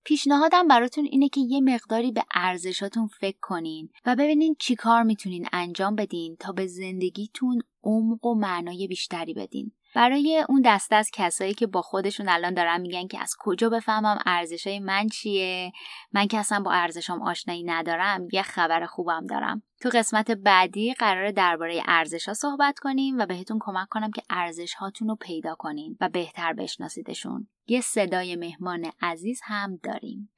پیشنهادم 0.04 0.68
براتون 0.68 1.04
اینه 1.04 1.28
که 1.28 1.40
یه 1.40 1.60
مقداری 1.60 2.12
به 2.12 2.24
ارزشاتون 2.34 3.06
فکر 3.06 3.38
کنین 3.40 3.88
و 4.06 4.16
ببینین 4.16 4.56
چی 4.58 4.74
کار 4.74 5.02
می‌تونین 5.02 5.48
انجام 5.52 5.94
بدین 5.94 6.36
تا 6.36 6.52
به 6.52 6.66
زندگیتون 6.66 7.62
عمق 7.84 8.26
و 8.26 8.34
معنای 8.34 8.86
بیشتری 8.86 9.34
بدین. 9.34 9.72
برای 9.94 10.44
اون 10.48 10.62
دسته 10.64 10.96
از 10.96 11.10
کسایی 11.12 11.54
که 11.54 11.66
با 11.66 11.82
خودشون 11.82 12.28
الان 12.28 12.54
دارن 12.54 12.80
میگن 12.80 13.06
که 13.06 13.20
از 13.20 13.34
کجا 13.38 13.68
بفهمم 13.68 14.18
ارزشای 14.26 14.78
من 14.78 15.08
چیه؟ 15.08 15.72
من 16.12 16.26
که 16.26 16.38
اصلا 16.38 16.60
با 16.60 16.72
ارزشام 16.72 17.22
آشنایی 17.22 17.62
ندارم 17.62 18.28
یه 18.32 18.42
خبر 18.42 18.86
خوبم 18.86 19.26
دارم. 19.26 19.62
تو 19.80 19.88
قسمت 19.88 20.30
بعدی 20.30 20.94
قرار 20.94 21.30
درباره 21.30 21.82
ارزش 21.86 22.28
ها 22.28 22.34
صحبت 22.34 22.78
کنیم 22.78 23.18
و 23.18 23.26
بهتون 23.26 23.58
کمک 23.60 23.88
کنم 23.90 24.10
که 24.10 24.22
ارزش 24.30 24.74
هاتون 24.74 25.08
رو 25.08 25.16
پیدا 25.16 25.54
کنین 25.54 25.96
و 26.00 26.08
بهتر 26.08 26.52
بشناسیدشون. 26.52 27.48
یه 27.66 27.80
صدای 27.80 28.36
مهمان 28.36 28.90
عزیز 29.00 29.40
هم 29.44 29.76
داریم. 29.82 30.32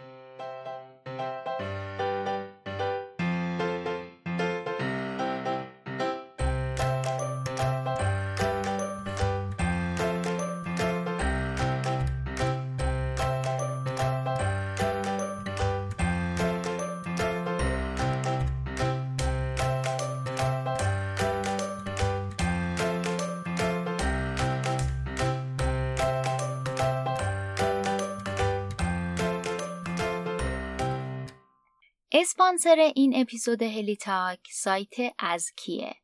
اسپانسر 32.17 32.93
این 32.95 33.21
اپیزود 33.21 33.63
هلی 33.63 33.97
تاک 33.97 34.39
سایت 34.51 34.95
از 35.19 35.53
کیه 35.57 35.95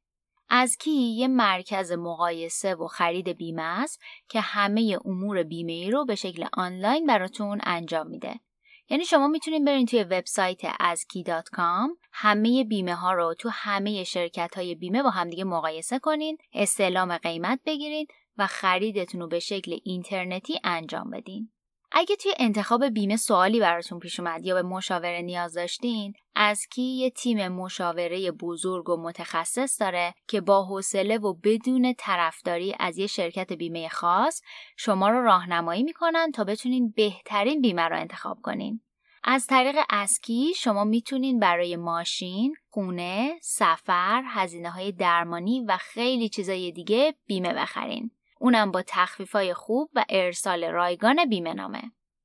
از 0.49 0.76
کی 0.76 0.90
یه 0.90 1.29
مرکز 1.29 1.93
مقایسه 1.93 2.75
و 2.75 2.87
خرید 2.87 3.29
بیمه 3.29 3.62
است 3.62 4.00
که 4.29 4.40
همه 4.40 4.99
امور 5.05 5.43
بیمه 5.43 5.73
ای 5.73 5.90
رو 5.90 6.05
به 6.05 6.14
شکل 6.14 6.47
آنلاین 6.52 7.07
براتون 7.07 7.61
انجام 7.64 8.07
میده. 8.07 8.40
یعنی 8.88 9.05
شما 9.05 9.29
می‌تونید 9.29 9.64
برین 9.64 9.87
توی 9.87 10.02
وبسایت 10.02 10.61
azki.com 10.73 11.90
همه 12.12 12.64
بیمه 12.64 12.95
ها 12.95 13.12
رو 13.12 13.35
تو 13.38 13.49
همه 13.49 14.05
شرکت 14.05 14.55
های 14.57 14.75
بیمه 14.75 15.02
با 15.02 15.11
همدیگه 15.11 15.45
مقایسه 15.45 15.99
کنین، 15.99 16.38
استعلام 16.52 17.19
قیمت 17.19 17.61
بگیرید 17.67 18.09
و 18.37 18.47
خریدتون 18.47 19.21
رو 19.21 19.29
به 19.29 19.38
شکل 19.38 19.79
اینترنتی 19.85 20.61
انجام 20.64 21.11
بدین. 21.11 21.52
اگه 21.92 22.16
توی 22.16 22.32
انتخاب 22.38 22.85
بیمه 22.85 23.16
سوالی 23.16 23.61
براتون 23.61 23.99
پیش 23.99 24.20
اومد 24.20 24.44
یا 24.44 24.54
به 24.54 24.62
مشاوره 24.62 25.23
نیاز 25.23 25.54
داشتین 25.54 26.12
از 26.35 26.66
کی 26.66 26.82
یه 26.82 27.11
تیم 27.11 27.49
مشاوره 27.49 28.30
بزرگ 28.30 28.88
و 28.88 28.97
متخصص 28.97 29.80
داره 29.80 30.14
که 30.28 30.40
با 30.40 30.64
حوصله 30.64 31.18
و 31.18 31.35
بدون 31.35 31.94
طرفداری 31.99 32.75
از 32.78 32.99
یه 32.99 33.06
شرکت 33.06 33.52
بیمه 33.52 33.88
خاص 33.88 34.42
شما 34.76 35.09
رو 35.09 35.23
راهنمایی 35.23 35.82
می‌کنن 35.82 36.30
تا 36.32 36.44
بتونین 36.44 36.92
بهترین 36.97 37.61
بیمه 37.61 37.82
رو 37.82 38.00
انتخاب 38.00 38.38
کنین 38.42 38.80
از 39.25 39.47
طریق 39.47 39.76
اسکی 39.90 40.52
شما 40.56 40.85
می‌تونین 40.85 41.40
برای 41.40 41.76
ماشین، 41.76 42.54
خونه، 42.70 43.38
سفر، 43.42 44.23
هزینه 44.26 44.70
های 44.70 44.92
درمانی 44.92 45.61
و 45.61 45.76
خیلی 45.76 46.28
چیزای 46.28 46.73
دیگه 46.73 47.14
بیمه 47.26 47.54
بخرین. 47.54 48.11
اونم 48.40 48.70
با 48.70 48.82
تخفیفای 48.87 49.54
خوب 49.54 49.90
و 49.94 50.04
ارسال 50.09 50.64
رایگان 50.64 51.28
بیمه 51.28 51.54
نامه. 51.54 51.82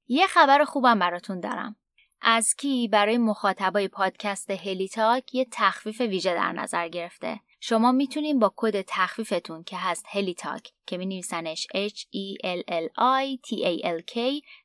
یه 0.07 0.27
خبر 0.27 0.63
خوبم 0.63 0.99
براتون 0.99 1.39
دارم. 1.39 1.75
ازکی 2.21 2.87
برای 2.87 3.17
مخاطبای 3.17 3.87
پادکست 3.87 4.51
هلی 4.51 4.87
تاک 4.87 5.35
یه 5.35 5.47
تخفیف 5.51 6.01
ویژه 6.01 6.33
در 6.33 6.51
نظر 6.51 6.87
گرفته. 6.87 7.39
شما 7.59 7.91
می‌تونین 7.91 8.39
با 8.39 8.53
کد 8.55 8.81
تخفیفتون 8.81 9.63
که 9.63 9.77
هست 9.77 10.05
هلی 10.09 10.33
تاک 10.33 10.71
که 10.85 10.97
می 10.97 11.05
نویسنش 11.05 11.67
H 11.75 11.99
E 11.99 12.45
L 12.45 12.61
L 12.71 12.87
I 12.99 13.39
T 13.47 13.65
A 13.65 13.85
L 13.85 14.13
K 14.13 14.17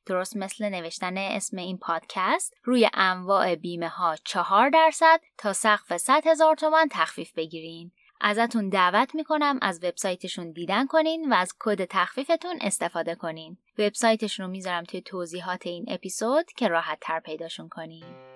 درست 0.05 0.37
مثل 0.37 0.69
نوشتن 0.69 1.17
اسم 1.17 1.57
این 1.57 1.77
پادکست 1.77 2.53
روی 2.63 2.89
انواع 2.93 3.55
بیمه 3.55 3.87
ها 3.87 4.15
4 4.25 4.69
درصد 4.69 5.21
تا 5.37 5.53
سقف 5.53 5.97
100 5.97 6.27
هزار 6.27 6.55
تومن 6.55 6.87
تخفیف 6.91 7.33
بگیرین. 7.33 7.91
ازتون 8.21 8.69
دعوت 8.69 9.15
می‌کنم 9.15 9.59
از 9.61 9.83
وبسایتشون 9.83 10.51
دیدن 10.51 10.87
کنین 10.87 11.33
و 11.33 11.35
از 11.35 11.53
کد 11.59 11.85
تخفیفتون 11.85 12.57
استفاده 12.61 13.15
کنین. 13.15 13.57
وبسایتشون 13.77 14.45
رو 14.45 14.51
می‌ذارم 14.51 14.83
توی 14.83 15.01
توضیحات 15.01 15.67
این 15.67 15.85
اپیزود 15.87 16.45
که 16.57 16.67
راحت 16.67 16.97
تر 17.01 17.19
پیداشون 17.19 17.69
کنین. 17.69 18.30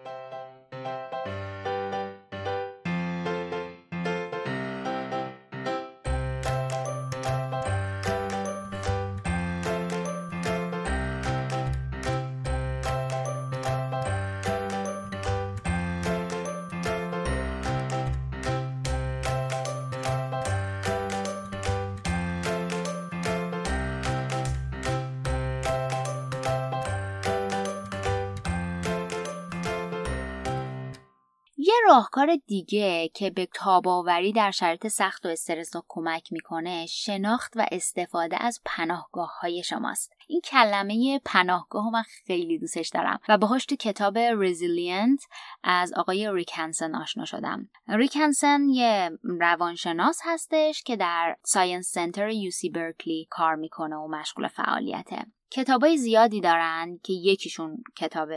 یه 31.76 31.94
راهکار 31.94 32.36
دیگه 32.48 33.08
که 33.14 33.30
به 33.30 33.48
تاباوری 33.54 34.34
در 34.34 34.52
شرایط 34.52 34.88
سخت 34.88 35.26
و 35.26 35.30
استرس 35.30 35.72
کمک 35.88 36.34
می‌کنه 36.34 36.86
شناخت 36.86 37.54
و 37.56 37.66
استفاده 37.72 38.44
از 38.44 38.62
پناهگاه 38.66 39.40
های 39.40 39.64
شماست. 39.64 40.14
این 40.28 40.42
کلمه 40.42 41.22
پناهگاه 41.26 41.90
من 41.90 42.04
خیلی 42.28 42.60
دوستش 42.60 42.90
دارم 42.90 43.20
و 43.30 43.38
باهاش 43.38 43.66
تو 43.66 43.76
کتاب 43.76 44.18
Resilient 44.18 45.20
از 45.64 45.94
آقای 45.94 46.32
ریک 46.34 46.65
هنسن 46.65 46.96
آشنا 46.96 47.26
شدم. 47.26 47.70
ریک 47.88 48.29
هنسن 48.29 48.70
یه 48.70 49.10
روانشناس 49.24 50.20
هستش 50.24 50.84
که 50.84 50.96
در 50.96 51.38
science 51.44 51.92
center 51.92 52.30
UC 52.30 52.70
برکلی 52.70 53.28
کار 53.30 53.56
می‌کنه 53.56 53.96
و 53.96 54.08
مشغول 54.08 54.48
فعالیته. 54.48 55.26
کتابای 55.56 55.98
زیادی 55.98 56.42
دارن 56.42 57.00
که 57.04 57.14
یکیشون 57.14 57.84
کتاب 57.98 58.30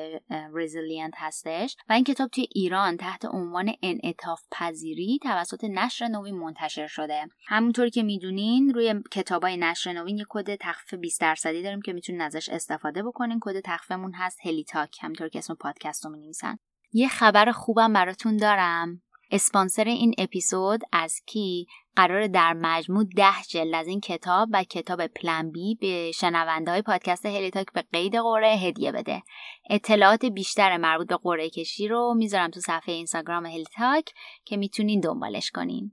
Resilient 0.54 1.14
هستش 1.16 1.76
و 1.88 1.92
این 1.92 2.04
کتاب 2.04 2.30
توی 2.30 2.46
ایران 2.54 2.96
تحت 2.96 3.24
عنوان 3.24 3.72
انعطاف 3.82 4.42
پذیری 4.50 5.18
توسط 5.22 5.64
نشر 5.64 6.08
نوین 6.08 6.34
منتشر 6.34 6.86
شده. 6.86 7.28
همونطور 7.46 7.88
که 7.88 8.02
می‌دونین 8.02 8.74
روی 8.74 8.94
کتابای 9.10 9.56
نشر 9.56 9.92
نوین 9.92 10.18
یه 10.18 10.24
کد 10.28 10.54
تخفیف 10.54 11.00
20 11.00 11.20
درصدی 11.20 11.62
داریم 11.62 11.82
که 11.82 11.92
می‌تونین 11.92 12.20
ازش 12.20 12.48
استفاده 12.48 13.02
بکنین. 13.02 13.38
کد 13.40 13.60
تخفیفمون 13.60 14.12
هست 14.14 14.38
هلی 14.42 14.64
تاک 14.64 14.98
همونطور 15.00 15.28
که 15.28 15.38
اسم 15.38 15.54
پادکست 15.54 16.04
رو 16.04 16.10
می‌نویسن. 16.10 16.58
یه 16.92 17.08
خبر 17.08 17.52
خوبم 17.52 17.92
براتون 17.92 18.36
دارم. 18.36 19.02
اسپانسر 19.30 19.84
این 19.84 20.14
اپیزود 20.18 20.80
ازکی 20.92 21.66
قراره 21.96 22.26
در 22.26 22.52
مجموع 22.52 23.04
ده 23.16 23.42
جلد 23.48 23.74
از 23.74 23.86
این 23.86 24.00
کتاب 24.00 24.48
و 24.52 24.64
کتاب 24.64 25.06
Plan 25.06 25.50
B 25.50 25.74
به 25.74 26.12
شنونده 26.12 26.70
های 26.70 26.82
پادکست 26.82 27.26
هلی 27.26 27.49
تاک 27.49 27.72
به 27.72 27.82
قید 27.92 28.16
قرعه 28.16 28.56
هدیه 28.56 28.92
بده. 28.92 29.22
اطلاعات 29.70 30.24
بیشتر 30.24 30.76
مربوط 30.76 31.08
به 31.08 31.16
قرعه 31.16 31.50
کشی 31.50 31.88
رو 31.88 32.14
می‌ذارم 32.16 32.50
تو 32.50 32.60
صفحه 32.60 32.94
اینستاگرام 32.94 33.46
هلیتاک 33.46 34.12
که 34.44 34.56
می‌تونین 34.56 35.00
دنبالش 35.00 35.50
کنین. 35.50 35.92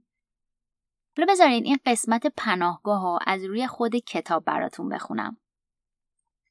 حالا 1.16 1.32
بذارین 1.32 1.64
این 1.64 1.78
قسمت 1.86 2.26
پناهگاه 2.36 3.00
ها 3.00 3.18
از 3.26 3.44
روی 3.44 3.66
خود 3.66 3.96
کتاب 3.96 4.44
براتون 4.44 4.88
بخونم. 4.88 5.36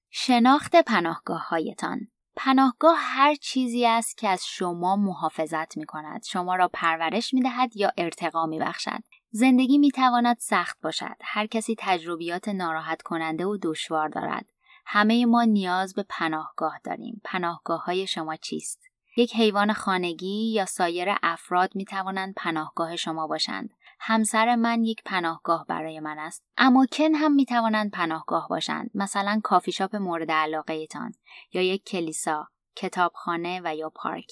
شناخت 0.10 0.76
پناهگاه 0.76 1.48
هایتان 1.48 2.08
پناهگاه 2.36 2.98
هر 3.00 3.36
چیزی 3.36 3.86
است 3.86 4.18
که 4.18 4.30
از 4.30 4.46
شما 4.46 4.96
محافظت 4.96 5.78
می 5.78 5.86
کند 5.86 6.24
شما 6.24 6.56
را 6.56 6.70
پرورش 6.74 7.34
می 7.34 7.42
دهد 7.42 7.78
یا 7.78 7.92
ارتقا 7.98 8.46
می 8.46 8.60
بخشد 8.60 9.04
زندگی 9.32 9.78
می 9.78 9.92
تواند 9.92 10.38
سخت 10.40 10.82
باشد. 10.82 11.16
هر 11.22 11.48
کسی 11.48 11.76
تجربیات 11.80 12.48
ناراحت 12.48 13.02
کننده 13.02 13.46
و 13.46 13.58
دشوار 13.62 14.10
دارد. 14.10 14.46
همه 14.86 15.26
ما 15.26 15.44
نیاز 15.44 15.94
به 15.94 16.06
پناهگاه 16.10 16.80
داریم. 16.84 17.22
پناهگاه 17.24 17.84
های 17.84 18.08
شما 18.08 18.36
چیست؟ 18.36 18.82
یک 19.18 19.36
حیوان 19.36 19.74
خانگی 19.74 20.52
یا 20.54 20.66
سایر 20.66 21.16
افراد 21.24 21.76
می 21.76 21.86
توانند 21.86 22.34
پناهگاه 22.38 22.96
شما 22.96 23.28
باشند. 23.28 23.70
همسر 24.00 24.56
من 24.56 24.84
یک 24.84 25.04
پناهگاه 25.06 25.66
برای 25.70 26.00
من 26.00 26.20
است. 26.20 26.44
اما 26.58 26.86
کن 26.92 27.14
هم 27.16 27.32
می 27.36 27.46
توانند 27.46 27.92
پناهگاه 27.92 28.48
باشند. 28.50 28.92
مثلا 28.94 29.42
کافی 29.44 29.72
شاپ 29.72 29.96
مورد 29.96 30.32
علاقه 30.32 30.88
تان 30.88 31.12
یا 31.54 31.62
یک 31.62 31.84
کلیسا، 31.84 32.48
کتابخانه 32.76 33.62
و 33.64 33.76
یا 33.76 33.90
پارک. 33.90 34.32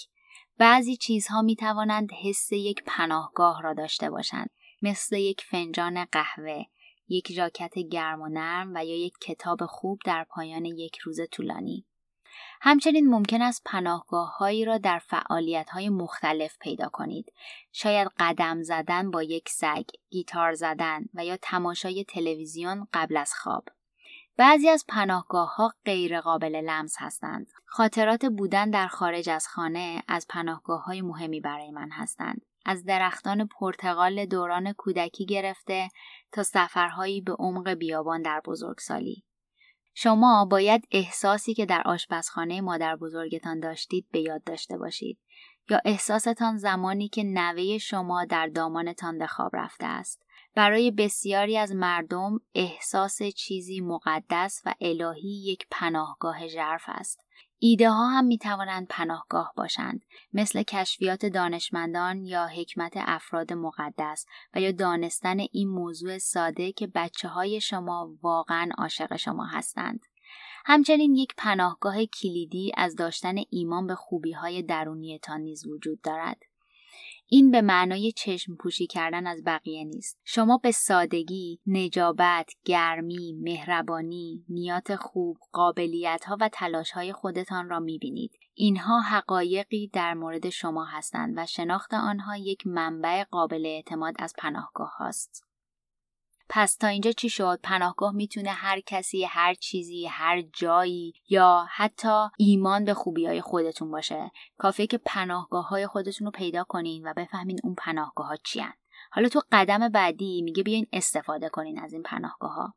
بعضی 0.58 0.96
چیزها 0.98 1.42
می 1.42 1.56
توانند 1.56 2.10
حس 2.24 2.52
یک 2.52 2.84
پناهگاه 2.86 3.62
را 3.62 3.74
داشته 3.74 4.10
باشند. 4.10 4.50
مثل 4.82 5.18
یک 5.18 5.42
فنجان 5.42 6.06
قهوه، 6.06 6.64
یک 7.08 7.32
ژاکت 7.32 7.74
گرم 7.92 8.22
و 8.22 8.30
نرم 8.30 8.72
و 8.76 8.86
یا 8.86 9.06
یک 9.06 9.14
کتاب 9.22 9.66
خوب 9.66 10.00
در 10.06 10.26
پایان 10.30 10.66
یک 10.66 10.98
روز 10.98 11.20
طولانی. 11.32 11.86
همچنین 12.62 13.10
ممکن 13.10 13.42
است 13.42 13.62
پناهگاه 13.66 14.38
هایی 14.38 14.66
را 14.66 14.78
در 14.78 15.00
فعالیت 15.00 15.70
های 15.70 15.90
مختلف 15.90 16.58
پیدا 16.60 16.90
کنید. 16.90 17.34
شاید 17.72 18.12
قدم 18.20 18.62
زدن 18.62 19.12
با 19.12 19.24
یک 19.24 19.50
سگ، 19.50 19.86
گیتار 20.10 20.54
زدن 20.54 21.06
و 21.14 21.26
یا 21.26 21.38
تماشای 21.38 22.04
تلویزیون 22.04 22.88
قبل 22.94 23.18
از 23.18 23.34
خواب. 23.34 23.64
بعضی 24.38 24.70
از 24.70 24.86
پناهگاه 24.88 25.56
ها 25.56 25.74
غیر 25.86 26.22
قابل 26.22 26.56
لمس 26.56 26.96
هستند. 27.00 27.48
خاطرات 27.66 28.26
بودن 28.26 28.70
در 28.70 28.88
خارج 28.88 29.30
از 29.30 29.48
خانه 29.48 30.04
از 30.08 30.28
پناهگاه 30.30 30.84
های 30.84 31.02
مهمی 31.02 31.42
برای 31.42 31.72
من 31.72 31.90
هستند. 31.92 32.42
از 32.66 32.86
درختان 32.86 33.48
پرتغال 33.48 34.26
دوران 34.26 34.74
کودکی 34.74 35.26
گرفته 35.26 35.90
تا 36.32 36.44
سفرهایی 36.44 37.22
به 37.22 37.34
عمق 37.34 37.70
بیابان 37.70 38.22
در 38.22 38.42
بزرگسالی. 38.46 39.24
شما 39.94 40.46
باید 40.46 40.88
احساسی 40.92 41.54
که 41.54 41.66
در 41.66 41.82
آشپزخانه 41.86 42.62
مادر 42.62 42.96
بزرگتان 42.96 43.60
داشتید 43.60 44.06
به 44.12 44.20
یاد 44.20 44.44
داشته 44.44 44.78
باشید 44.78 45.18
یا 45.70 45.82
احساستان 45.86 46.58
زمانی 46.58 47.08
که 47.08 47.24
نوه 47.24 47.78
شما 47.78 48.26
در 48.26 48.48
دامانتان 48.48 49.18
به 49.18 49.28
خواب 49.28 49.56
رفته 49.56 49.86
است. 49.86 50.24
برای 50.56 50.92
بسیاری 50.92 51.58
از 51.58 51.76
مردم 51.76 52.40
احساس 52.56 53.24
چیزی 53.24 53.82
مقدس 53.82 54.62
و 54.66 54.74
الهی 54.82 55.44
یک 55.46 55.68
پناهگاه 55.72 56.48
ژرف 56.48 56.84
است. 56.88 57.20
ایده 57.66 57.90
ها 57.90 58.08
هم 58.08 58.26
می 58.26 58.38
توانند 58.38 58.88
پناهگاه 58.90 59.54
باشند 59.58 60.06
مثل 60.34 60.64
کشفیات 60.64 61.26
دانشمندان 61.26 62.26
یا 62.26 62.48
حکمت 62.48 62.94
افراد 62.96 63.54
مقدس 63.54 64.26
و 64.54 64.62
یا 64.62 64.72
دانستن 64.72 65.40
این 65.40 65.70
موضوع 65.70 66.18
ساده 66.18 66.72
که 66.72 66.88
بچه 66.88 67.28
های 67.28 67.62
شما 67.62 68.18
واقعا 68.22 68.70
عاشق 68.78 69.16
شما 69.16 69.46
هستند. 69.46 70.00
همچنین 70.66 71.16
یک 71.16 71.34
پناهگاه 71.38 72.06
کلیدی 72.06 72.72
از 72.78 72.96
داشتن 72.96 73.36
ایمان 73.50 73.88
به 73.88 73.96
خوبی 73.96 74.32
های 74.32 74.62
درونیتان 74.62 75.42
نیز 75.42 75.68
وجود 75.68 76.02
دارد. 76.02 76.38
این 77.28 77.52
به 77.52 77.62
معنای 77.62 78.12
چشم 78.12 78.56
پوشی 78.56 78.88
کردن 78.88 79.28
از 79.28 79.44
بقیه 79.46 79.84
نیست. 79.84 80.20
شما 80.24 80.58
به 80.58 80.72
سادگی، 80.72 81.60
نجابت، 81.68 82.52
گرمی، 82.66 83.34
مهربانی، 83.34 84.46
نیات 84.50 84.96
خوب، 84.96 85.38
قابلیت 85.52 86.24
ها 86.28 86.38
و 86.42 86.50
تلاش 86.54 86.92
های 86.92 87.14
خودتان 87.14 87.70
را 87.70 87.80
می‌بینید. 87.80 88.32
اینها 88.54 89.00
حقایقی 89.00 89.88
در 89.88 90.14
مورد 90.14 90.50
شما 90.50 90.86
هستند 90.86 91.34
و 91.38 91.46
شناخت 91.46 91.94
آنها 91.94 92.38
یک 92.38 92.68
منبع 92.68 93.24
قابل 93.24 93.66
اعتماد 93.66 94.16
از 94.20 94.34
پناهگاه 94.38 94.92
هاست. 94.98 95.53
پس 96.50 96.76
تا 96.76 96.88
اینجا 96.88 97.12
چی 97.12 97.30
شد؟ 97.30 97.60
پناهگاه 97.64 98.12
می‌تونه 98.12 98.50
هر 98.50 98.80
کسی 98.80 99.24
هر 99.24 99.54
چیزی 99.54 100.06
هر 100.06 100.42
جایی 100.42 101.14
یا 101.30 101.68
حتی 101.70 102.28
ایمان 102.38 102.86
به 102.86 102.94
خوبی 102.94 103.26
های 103.26 103.42
خودتون 103.42 103.92
باشه. 103.92 104.32
کافیه 104.58 104.88
که 104.88 104.98
پناهگاه 104.98 105.68
های 105.68 105.88
خودتون 105.88 106.26
رو 106.26 106.32
پیدا 106.32 106.64
کنین 106.64 107.08
و 107.08 107.14
بفهمین 107.14 107.60
اون 107.64 107.76
پناهگاه 107.76 108.28
ها 108.28 108.36
چی 108.36 108.64
حالا 109.12 109.30
تو 109.30 109.42
قدم 109.52 109.90
بعدی 109.90 110.42
میگه 110.42 110.64
بیاین 110.64 110.88
استفاده 110.94 111.50
کنین 111.50 111.80
از 111.80 111.94
این 111.94 112.04
پناهگاه 112.04 112.54
ها 112.54 112.74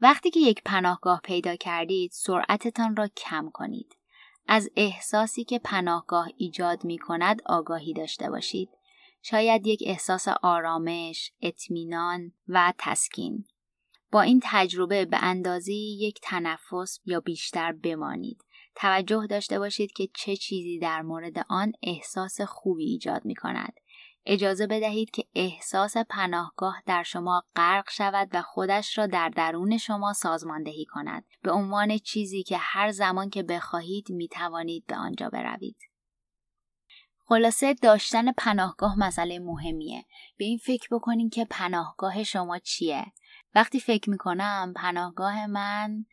وقتی 0.00 0.30
که 0.30 0.40
یک 0.40 0.62
پناهگاه 0.64 1.20
پیدا 1.24 1.56
کردید 1.56 2.10
سرعتتان 2.14 2.96
را 2.96 3.08
کم 3.08 3.50
کنید. 3.50 3.96
از 4.46 4.70
احساسی 4.76 5.44
که 5.44 5.58
پناهگاه 5.58 6.28
ایجاد 6.36 6.84
می 6.84 6.98
کند 6.98 7.42
آگاهی 7.46 7.92
داشته 7.92 8.30
باشید. 8.30 8.68
شاید 9.22 9.66
یک 9.66 9.82
احساس 9.86 10.28
آرامش، 10.42 11.32
اطمینان 11.42 12.32
و 12.48 12.72
تسکین. 12.78 13.44
با 14.12 14.22
این 14.22 14.40
تجربه 14.44 15.04
به 15.04 15.18
اندازه 15.20 15.72
یک 15.72 16.18
تنفس 16.22 17.00
یا 17.04 17.20
بیشتر 17.20 17.72
بمانید 17.72 18.44
توجه 18.74 19.26
داشته 19.30 19.58
باشید 19.58 19.92
که 19.92 20.08
چه 20.14 20.36
چیزی 20.36 20.78
در 20.78 21.02
مورد 21.02 21.46
آن 21.48 21.72
احساس 21.82 22.40
خوبی 22.40 22.84
ایجاد 22.84 23.24
می 23.24 23.34
کند. 23.34 23.72
اجازه 24.26 24.66
بدهید 24.66 25.10
که 25.10 25.24
احساس 25.34 25.96
پناهگاه 25.96 26.82
در 26.86 27.02
شما 27.02 27.42
غرق 27.56 27.90
شود 27.90 28.28
و 28.32 28.42
خودش 28.42 28.98
را 28.98 29.06
در 29.06 29.28
درون 29.28 29.78
شما 29.78 30.12
سازماندهی 30.12 30.84
کند 30.84 31.24
به 31.42 31.50
عنوان 31.50 31.98
چیزی 31.98 32.42
که 32.42 32.56
هر 32.56 32.90
زمان 32.90 33.30
که 33.30 33.42
بخواهید 33.42 34.10
می 34.10 34.28
توانید 34.28 34.86
به 34.86 34.96
آنجا 34.96 35.28
بروید. 35.28 35.76
خلاصه 37.28 37.74
داشتن 37.74 38.32
پناهگاه 38.32 38.98
مسئله 38.98 39.38
مهمیه. 39.38 40.04
به 40.38 40.44
این 40.44 40.58
فکر 40.58 40.88
بکنین 40.90 41.30
که 41.30 41.44
پناهگاه 41.44 42.22
شما 42.22 42.58
چیه؟ 42.58 43.04
وقتی 43.54 43.80
فکر 43.80 44.10
می‌کنم 44.10 44.72
پناهگاه 44.76 45.46
من 45.46 46.04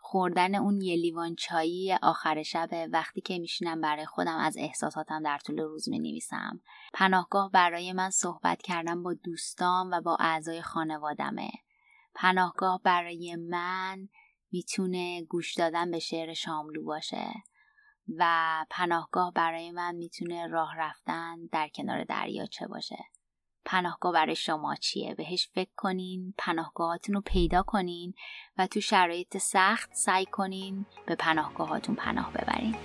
خوردن 0.00 0.54
اون 0.54 0.80
یه 0.80 0.96
لیوان 0.96 1.34
چایی 1.34 1.92
آخر 1.92 2.42
شب 2.42 2.68
وقتی 2.92 3.20
که 3.20 3.38
میشینم 3.38 3.80
برای 3.80 4.06
خودم 4.06 4.36
از 4.36 4.56
احساساتم 4.58 5.22
در 5.22 5.38
طول 5.38 5.58
روز 5.58 5.88
می 5.88 5.98
نویسم. 5.98 6.60
پناهگاه 6.94 7.50
برای 7.50 7.92
من 7.92 8.10
صحبت 8.10 8.62
کردن 8.62 9.02
با 9.02 9.14
دوستام 9.14 9.90
و 9.90 10.00
با 10.00 10.16
اعضای 10.20 10.62
خانوادمه. 10.62 11.50
پناهگاه 12.14 12.80
برای 12.84 13.36
من 13.36 14.08
می‌تونه 14.52 15.24
گوش 15.24 15.54
دادن 15.54 15.90
به 15.90 15.98
شعر 15.98 16.32
شاملو 16.32 16.84
باشه 16.84 17.32
و 18.18 18.66
پناهگاه 18.70 19.32
برای 19.32 19.70
من 19.70 19.94
می‌تونه 19.94 20.46
راه 20.46 20.76
رفتن 20.76 21.36
در 21.52 21.68
کنار 21.68 22.04
دریاچه 22.04 22.66
باشه. 22.66 23.04
پناهگاه 23.64 24.12
برای 24.12 24.36
شما 24.36 24.74
چیه 24.74 25.14
بهش 25.14 25.48
فکر 25.54 25.70
کنین 25.76 26.34
پناهگاهاتون 26.38 27.14
رو 27.14 27.20
پیدا 27.20 27.62
کنین 27.62 28.14
و 28.58 28.66
تو 28.66 28.80
شرایط 28.80 29.38
سخت 29.38 29.94
سعی 29.94 30.26
کنین 30.26 30.86
به 31.06 31.14
پناهگاهاتون 31.14 31.94
پناه 31.94 32.32
ببرین 32.32 32.76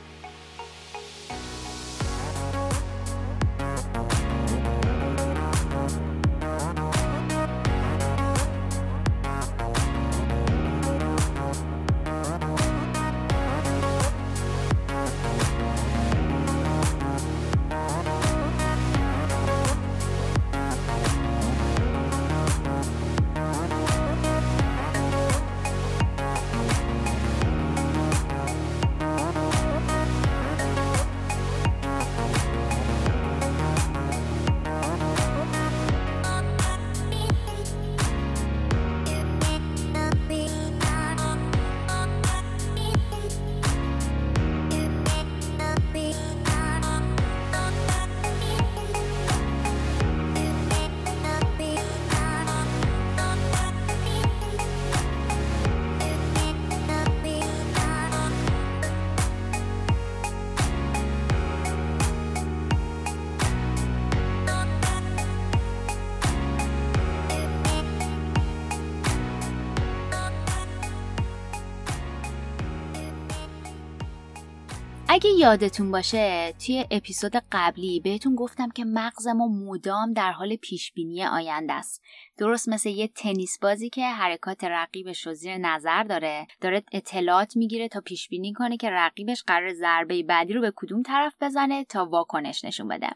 اگه 75.18 75.30
یادتون 75.30 75.92
باشه 75.92 76.54
توی 76.66 76.86
اپیزود 76.92 77.32
قبلی 77.52 78.00
بهتون 78.00 78.36
گفتم 78.36 78.70
که 78.70 78.86
مغز 78.86 79.28
ما 79.28 79.48
مدام 79.48 80.14
در 80.14 80.32
حال 80.32 80.56
پیشبینی 80.56 81.26
آینده 81.26 81.74
است. 81.74 82.04
درست 82.38 82.70
مثل 82.70 82.90
یه 82.90 83.08
تنیس 83.08 83.60
بازی 83.62 83.90
که 83.90 84.06
حرکات 84.06 84.64
رقیبش 84.64 85.28
رو 85.28 85.34
زیر 85.34 85.58
نظر 85.58 86.04
داره. 86.04 86.48
داره 86.62 86.84
اطلاعات 86.92 87.58
می‌گیره 87.58 87.88
تا 87.88 88.02
پیش 88.02 88.30
بینی 88.30 88.54
کنه 88.54 88.78
که 88.78 88.90
رقیبش 88.90 89.44
قرار 89.48 89.74
ضربه 89.74 90.24
بعدی 90.24 90.54
رو 90.54 90.62
به 90.62 90.74
کدوم 90.76 91.02
طرف 91.02 91.34
بزنه 91.42 91.84
تا 91.84 92.06
واکنش 92.06 92.66
نشون 92.66 92.88
بده. 92.88 93.10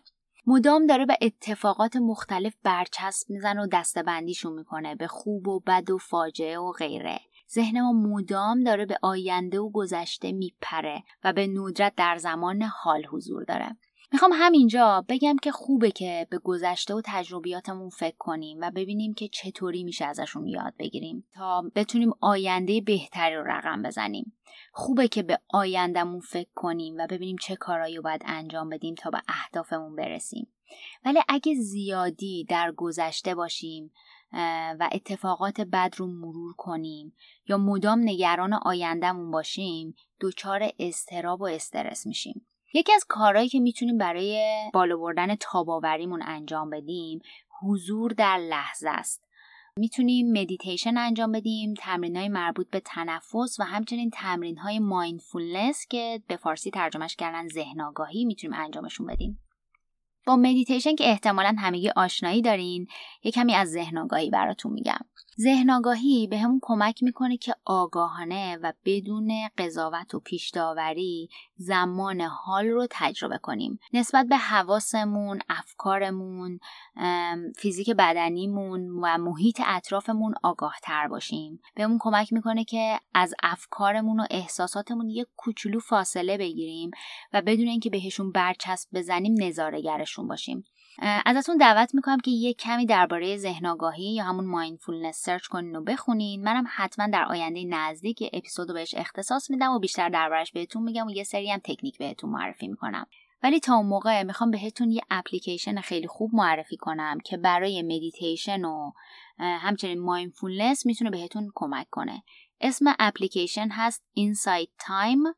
مدام 0.48 0.86
داره 0.86 1.06
به 1.06 1.18
اتفاقات 1.22 1.96
مختلف 1.96 2.54
برچسب 2.64 3.30
می‌زنه 3.30 3.64
و 3.64 3.68
دستبندیشون 3.72 4.54
می‌کنه 4.54 4.96
به 4.96 5.08
خوب 5.08 5.48
و 5.48 5.60
بد 5.60 5.90
و 5.90 5.98
فاجعه 5.98 6.60
و 6.60 6.72
غیره. 6.72 7.20
ذهن 7.54 7.82
ما 7.82 7.92
مدام 7.92 8.64
داره 8.64 8.86
به 8.86 8.98
آینده 9.02 9.60
و 9.60 9.70
گذشته 9.70 10.32
میپره 10.32 11.04
و 11.24 11.34
به 11.34 11.48
ندرت 11.48 11.94
در 11.96 12.18
زمان 12.18 12.62
حال 12.62 13.06
حضور 13.06 13.44
داره. 13.44 13.78
می‌خوام 14.14 14.32
همینجا 14.36 15.06
بگم 15.10 15.36
که 15.42 15.52
خوبه 15.52 15.92
که 15.92 16.28
به 16.30 16.38
گذشته 16.38 16.94
و 16.94 17.02
تجربیاتمون 17.06 17.90
فکر 17.90 18.16
کنیم 18.18 18.58
و 18.62 18.72
ببینیم 18.72 19.14
که 19.14 19.28
چطوری 19.28 19.84
میشه 19.84 20.06
ازشون 20.06 20.48
یاد 20.48 20.74
بگیریم 20.80 21.24
تا 21.34 21.72
بتونیم 21.76 22.12
آینده 22.22 22.82
بهتری 22.82 23.36
رو 23.36 23.44
رقم 23.44 23.82
بزنیم. 23.82 24.34
خوبه 24.74 25.08
که 25.08 25.24
به 25.24 25.40
آیندهمون 25.50 26.20
فکر 26.20 26.50
کنیم 26.56 26.96
و 26.98 27.08
ببینیم 27.08 27.36
چه 27.42 27.56
کارایی 27.56 27.96
رو 27.96 28.02
باید 28.02 28.22
انجام 28.26 28.70
بدیم 28.70 28.96
تا 28.96 29.10
به 29.10 29.22
اهدافمون 29.28 29.96
برسیم. 29.96 30.48
ولی 31.06 31.20
اگه 31.28 31.56
زیادی 31.56 32.46
در 32.50 32.72
گذشته 32.72 33.36
باشیم 33.36 33.92
و 34.80 34.90
اتفاقات 34.92 35.62
بد 35.62 35.94
رو 35.98 36.08
مرور 36.08 36.54
کنیم 36.58 37.14
یا 37.48 37.58
مدام 37.58 38.00
نگران 38.00 38.54
آیندهمون 38.54 39.32
باشیم 39.32 39.96
دچار 40.22 40.70
اضطراب 40.80 41.42
و 41.42 41.46
استرس 41.46 42.08
میشیم. 42.08 42.48
یکی 42.74 42.94
از 42.94 43.06
کارهایی 43.08 43.50
که 43.50 43.60
می‌تونیم 43.60 43.98
برای 43.98 44.56
بالا 44.74 44.98
بردن 44.98 45.36
تاباوریمون 45.36 46.22
انجام 46.26 46.70
بدیم 46.70 47.20
حضور 47.62 48.12
در 48.12 48.38
لحظه 48.38 48.90
است. 48.90 49.24
می‌تونیم 49.78 50.42
مدیتیشن 50.42 50.98
انجام 50.98 51.32
بدیم 51.32 51.74
تمرین 51.74 52.18
های 52.18 52.30
مربوط 52.30 52.70
به 52.70 52.80
تنفس 52.80 53.60
و 53.60 53.64
همچنین 53.64 54.10
تمرین 54.10 54.58
های 54.58 54.80
mindfulness 54.80 55.86
که 55.90 56.22
به 56.28 56.38
فارسی 56.38 56.72
ترجمهش 56.72 57.16
کردن 57.16 57.48
ذهن 57.48 57.82
آگاهی 57.82 58.26
می‌تونیم 58.26 58.60
انجامشون 58.60 59.08
بدیم. 59.08 59.40
با 60.26 60.36
مدیتیشن 60.36 60.96
که 60.96 61.10
احتمالا 61.10 61.56
همگی 61.58 61.90
آشنایی 61.90 62.42
دارین 62.42 62.88
یه 63.24 63.32
کمی 63.32 63.54
از 63.54 63.72
ذهن 63.72 63.98
آگاهی 63.98 64.30
براتون 64.30 64.74
میگم. 64.74 65.00
ذهن 65.40 65.70
آگاهی 65.70 66.28
به 66.28 66.38
همون 66.38 66.60
کمک 66.62 67.04
می‌کنه 67.04 67.38
که 67.38 67.56
آگاهانه 67.66 68.58
و 68.64 68.74
بدون 68.86 69.32
قضاوت 69.58 70.16
و 70.16 70.20
پیش 70.20 70.50
داوری 70.50 71.30
زمان 71.62 72.22
حال 72.22 72.68
رو 72.68 72.88
تجربه 72.90 73.38
کنیم. 73.38 73.80
نسبت 73.94 74.26
به 74.26 74.38
حواسمون 74.38 75.40
افکارمون 75.50 76.60
فیزیک 77.58 77.90
بدنیمون 77.90 78.90
و 78.90 79.18
محیط 79.18 79.62
اطرافمون 79.66 80.34
آگاه 80.44 80.76
تر 80.84 81.08
باشیم. 81.08 81.60
بهمون 81.76 81.98
کمک 82.02 82.34
می‌کنه 82.34 82.64
که 82.64 83.00
از 83.14 83.34
افکارمون 83.44 84.20
و 84.20 84.26
احساساتمون 84.32 85.10
یک 85.10 85.28
کوچولو 85.38 85.80
فاصله 85.80 86.38
بگیریم 86.38 86.92
و 87.34 87.42
بدون 87.42 87.68
اینکه 87.68 87.90
بهشون 87.90 88.32
برچسب 88.32 88.90
بزنیم 88.94 89.36
نظارهگرشون 89.40 90.28
باشیم. 90.28 90.64
ازتون 91.00 91.58
دعوت 91.58 91.96
می‌کنم 91.96 92.20
که 92.20 92.32
یه 92.32 92.54
کمی 92.54 92.86
درباره 92.86 93.38
ذهن 93.38 93.66
آگاهی 93.66 94.14
یا 94.14 94.24
همون 94.24 94.46
mindfulness 94.46 95.18
search 95.18 95.46
کنین 95.46 95.76
و 95.76 95.84
بخونین. 95.84 96.44
منم 96.44 96.66
حتما 96.76 97.08
در 97.08 97.24
آینده 97.24 97.64
نزدیک 97.64 98.30
اپیزودی 98.34 98.70
رو 98.70 98.74
بهش 98.74 98.96
اختصاص 98.96 99.52
میدم 99.52 99.72
و 99.72 99.80
بیشتر 99.80 100.10
دربارش 100.10 100.52
بهتون 100.52 100.84
میگم 100.84 101.08
و 101.08 101.12
یه 101.12 101.24
سری 101.24 101.52
هم 101.52 101.60
تکنیک 101.64 101.98
بهتون 101.98 102.30
معرفی 102.30 102.68
می‌کنم. 102.68 103.06
ولی 103.44 103.60
تا 103.60 103.76
اون 103.76 103.86
موقع 103.86 104.24
می‌خوام 104.24 104.52
بهتون 104.52 104.92
یه 104.92 105.02
اپلیکیشن 105.10 105.82
خیلی 105.82 106.08
خوب 106.08 106.32
معرفی 106.34 106.78
کنم 106.78 107.18
که 107.26 107.38
برای 107.38 107.82
مدیتیشن 107.82 108.66
و 108.66 108.92
همچنین 109.40 110.00
mindfulness 110.00 110.86
می‌تونه 110.86 111.12
بهتون 111.12 111.52
کمک 111.56 111.88
کنه. 111.90 112.24
اسم 112.62 112.86
اپلیکیشن 113.00 113.68
هست 113.72 114.04
Insight 114.20 114.84
Timer. 114.84 115.36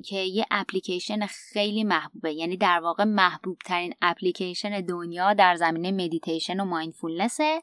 که 0.00 0.16
یه 0.16 0.46
اپلیکیشن 0.50 1.26
خیلی 1.26 1.84
محبوبه. 1.84 2.32
یعنی 2.32 2.56
در 2.56 2.80
واقع 2.80 3.04
محبوب 3.04 3.58
ترین 3.64 3.94
اپلیکیشن 4.02 4.80
دنیا 4.80 5.32
در 5.32 5.54
زمینه 5.54 6.04
مدیتیشن 6.04 6.60
و 6.60 6.64
mindfulness 6.64 7.54
ه 7.54 7.62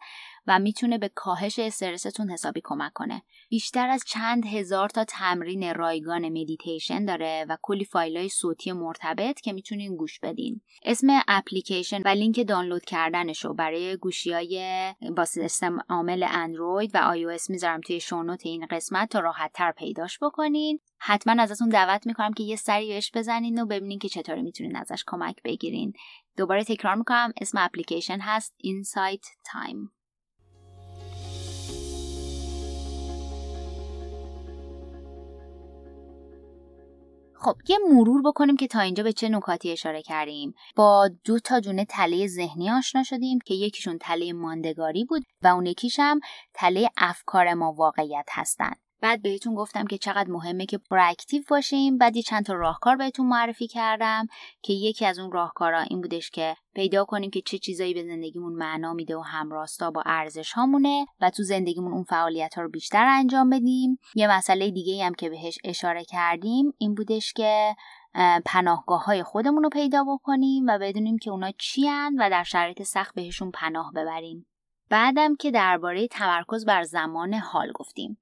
و 0.50 0.60
می‌تونه 0.60 0.98
به 0.98 1.10
کاهش 1.16 1.60
استرستون 1.60 2.30
حسابی 2.30 2.62
کمک 2.64 2.94
کنه. 2.94 3.22
بیشتر 3.50 3.90
از 3.90 4.04
چند 4.08 4.46
هزار 4.46 4.90
تا 4.90 5.04
تمرین 5.04 5.74
رایگان 5.74 6.30
مدیتیشن 6.30 7.06
داره 7.06 7.46
و 7.50 7.58
کلی 7.62 7.86
فایلای 7.86 8.30
صوتی 8.30 8.72
مرتبط 8.72 9.42
که 9.42 9.54
می‌تونین 9.54 9.96
گوش 9.96 10.20
بدین. 10.20 10.62
اسم 10.84 11.08
اپلیکیشن 11.28 12.02
و 12.06 12.08
لینک 12.08 12.48
دانلود 12.48 12.86
کردنش 12.86 13.46
رو 13.46 13.54
برای 13.54 13.98
گوشی 13.98 14.34
های 14.34 14.94
با 15.18 15.26
سیستم 15.26 15.80
عامل 15.90 16.26
اندروید 16.30 16.96
و 16.96 16.98
آی 16.98 17.40
می‌ذارم 17.50 17.82
توی 17.82 18.00
show 18.00 18.23
note 18.23 18.46
این 18.46 18.68
قسمت 18.72 19.10
تا 19.10 19.20
راحت 19.20 19.52
تر 19.54 19.72
پیداش 19.72 20.20
بکنین. 20.22 20.80
حتما 20.98 21.44
ازتون 21.44 21.70
دعوت 21.70 22.08
می‌کنم 22.08 22.34
که 22.34 22.44
یه 22.44 22.56
سری 22.56 22.88
بهش 22.88 23.12
بزنین 23.14 23.62
و 23.62 23.66
ببینین 23.66 24.00
که 24.00 24.10
چطوری 24.10 24.42
می‌تونین 24.42 24.76
ازش 24.76 25.04
کمک 25.08 25.44
بگیرین. 25.44 25.94
دوباره 26.38 26.64
تکرار 26.64 26.96
می‌کنم 26.96 27.34
اسم 27.42 27.58
اپلیکیشن 27.58 28.20
هست 28.22 28.56
Insight 28.64 29.24
Time. 29.24 29.99
خب 37.42 37.56
یه 37.68 37.78
مرور 37.92 38.22
بکنیم 38.22 38.56
که 38.56 38.68
تا 38.68 38.80
اینجا 38.80 39.04
به 39.04 39.14
چه 39.14 39.30
نکاتی 39.30 39.72
اشاره 39.72 40.02
کردیم. 40.02 40.54
با 40.76 41.10
دو 41.26 41.40
تا 41.40 41.60
جونه 41.60 41.86
تله 41.86 42.28
ذهنی 42.28 42.72
آشنا 42.72 43.04
شدیم 43.04 43.40
که 43.46 43.54
یکیشون 43.54 43.98
تله 43.98 44.34
ماندگاری 44.34 45.06
بود 45.06 45.24
و 45.44 45.48
اون 45.48 45.66
یکیش 45.66 46.00
هم 46.00 46.20
تله 46.54 46.90
افکار 46.98 47.54
ما 47.54 47.74
واقعیت 47.74 48.26
هستن. 48.32 48.74
بعد 49.02 49.22
بهتون 49.22 49.56
گفتم 49.56 49.88
که 49.88 49.98
چقدر 49.98 50.30
مهمه 50.30 50.66
که 50.66 50.78
پراکتیو 50.78 51.44
باشیم. 51.50 51.98
بعد 51.98 52.16
یه 52.16 52.22
چند 52.22 52.46
تا 52.46 52.54
راهکار 52.54 52.96
بهتون 52.96 53.28
معرفی 53.28 53.68
کردم 53.68 54.28
که 54.62 54.74
یکی 54.74 55.06
از 55.06 55.20
اون 55.20 55.32
راهکارا 55.32 55.80
این 55.80 56.02
بودش 56.02 56.30
که 56.30 56.56
پیدا 56.74 57.06
کنیم 57.06 57.30
که 57.30 57.42
چه 57.42 57.58
چیزایی 57.58 57.94
به 57.94 58.04
زندگیمون 58.04 58.54
معنا 58.54 58.94
میده 58.94 59.18
و 59.18 59.22
همراستا 59.22 59.92
با 59.92 60.04
ارزش 60.06 60.52
هامونه 60.52 61.06
و 61.22 61.30
تو 61.30 61.44
زندگیمون 61.44 61.94
اون 61.94 62.04
فعالیت 62.04 62.54
ها 62.56 62.62
رو 62.62 62.70
بیشتر 62.70 63.06
انجام 63.06 63.50
بدیم. 63.50 64.00
یه 64.16 64.32
مسئله 64.32 64.72
دیگه 64.72 65.06
هم 65.06 65.14
که 65.14 65.30
بهش 65.30 65.58
اشاره 65.64 66.04
کردیم 66.06 66.74
این 66.78 66.96
بودش 66.96 67.34
که 67.34 67.76
پناهگاه 68.46 69.06
های 69.06 69.24
خودمون 69.24 69.64
رو 69.64 69.70
پیدا 69.70 70.04
بکنیم 70.04 70.66
و 70.68 70.78
بدونیم 70.80 71.18
که 71.18 71.32
اونا 71.32 71.52
چی 71.52 71.90
و 72.20 72.30
در 72.30 72.44
شرایط 72.44 72.84
سخت 72.84 73.16
بهشون 73.16 73.52
پناه 73.52 73.92
ببریم. 73.96 74.46
بعدم 74.90 75.36
که 75.36 75.52
درباره 75.52 76.08
تمرکز 76.08 76.66
بر 76.66 76.84
زمان 76.84 77.34
حال 77.34 77.72
گفتیم. 77.72 78.18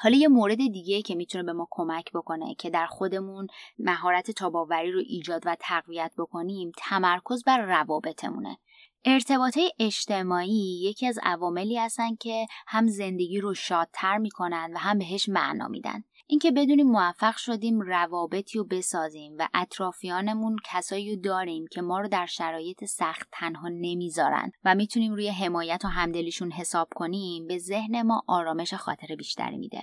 حالا 0.00 0.16
یه 0.16 0.28
مورد 0.28 0.56
دیگه 0.56 1.02
که 1.02 1.14
می‌تونه 1.14 1.44
به 1.44 1.52
ما 1.52 1.68
کمک 1.70 2.12
بکنه 2.12 2.54
که 2.54 2.70
در 2.70 2.86
خودمون 2.86 3.46
مهارت 3.78 4.30
تاباوری 4.30 4.92
رو 4.92 5.02
ایجاد 5.06 5.42
و 5.46 5.56
تقویت 5.60 6.12
بکنیم 6.18 6.72
تمرکز 6.76 7.44
بر 7.44 7.58
روابطمونه. 7.58 8.58
ارتباط 9.04 9.58
اجتماعی 9.78 10.80
یکی 10.82 11.06
از 11.06 11.18
عواملی 11.22 11.78
هستن 11.78 12.14
که 12.14 12.46
هم 12.66 12.86
زندگی 12.86 13.40
رو 13.40 13.54
شادتر 13.54 14.18
می‌کنن 14.18 14.70
و 14.74 14.78
هم 14.78 14.98
بهش 14.98 15.28
معنا 15.28 15.68
میدن. 15.68 16.04
اینکه 16.30 16.50
بدونیم 16.50 16.86
موفق 16.86 17.36
شدیم 17.36 17.80
روابطی 17.80 18.58
رو 18.58 18.64
بسازیم 18.64 19.34
و 19.38 19.48
اطرافیانمون 19.54 20.56
کسایی 20.64 21.14
رو 21.14 21.22
داریم 21.22 21.64
که 21.70 21.82
ما 21.82 22.00
رو 22.00 22.08
در 22.08 22.26
شرایط 22.26 22.84
سخت 22.84 23.28
تنها 23.32 23.68
نمی‌ذارن 23.68 24.52
و 24.64 24.74
می‌تونیم 24.74 25.12
روی 25.12 25.28
حمایت 25.28 25.84
و 25.84 25.88
همدلیشون 25.88 26.50
حساب 26.50 26.88
کنیم 26.94 27.46
به 27.46 27.58
ذهن 27.58 28.02
ما 28.02 28.22
آرامش 28.26 28.74
خاطر 28.74 29.16
بیشتری 29.16 29.56
میده. 29.56 29.82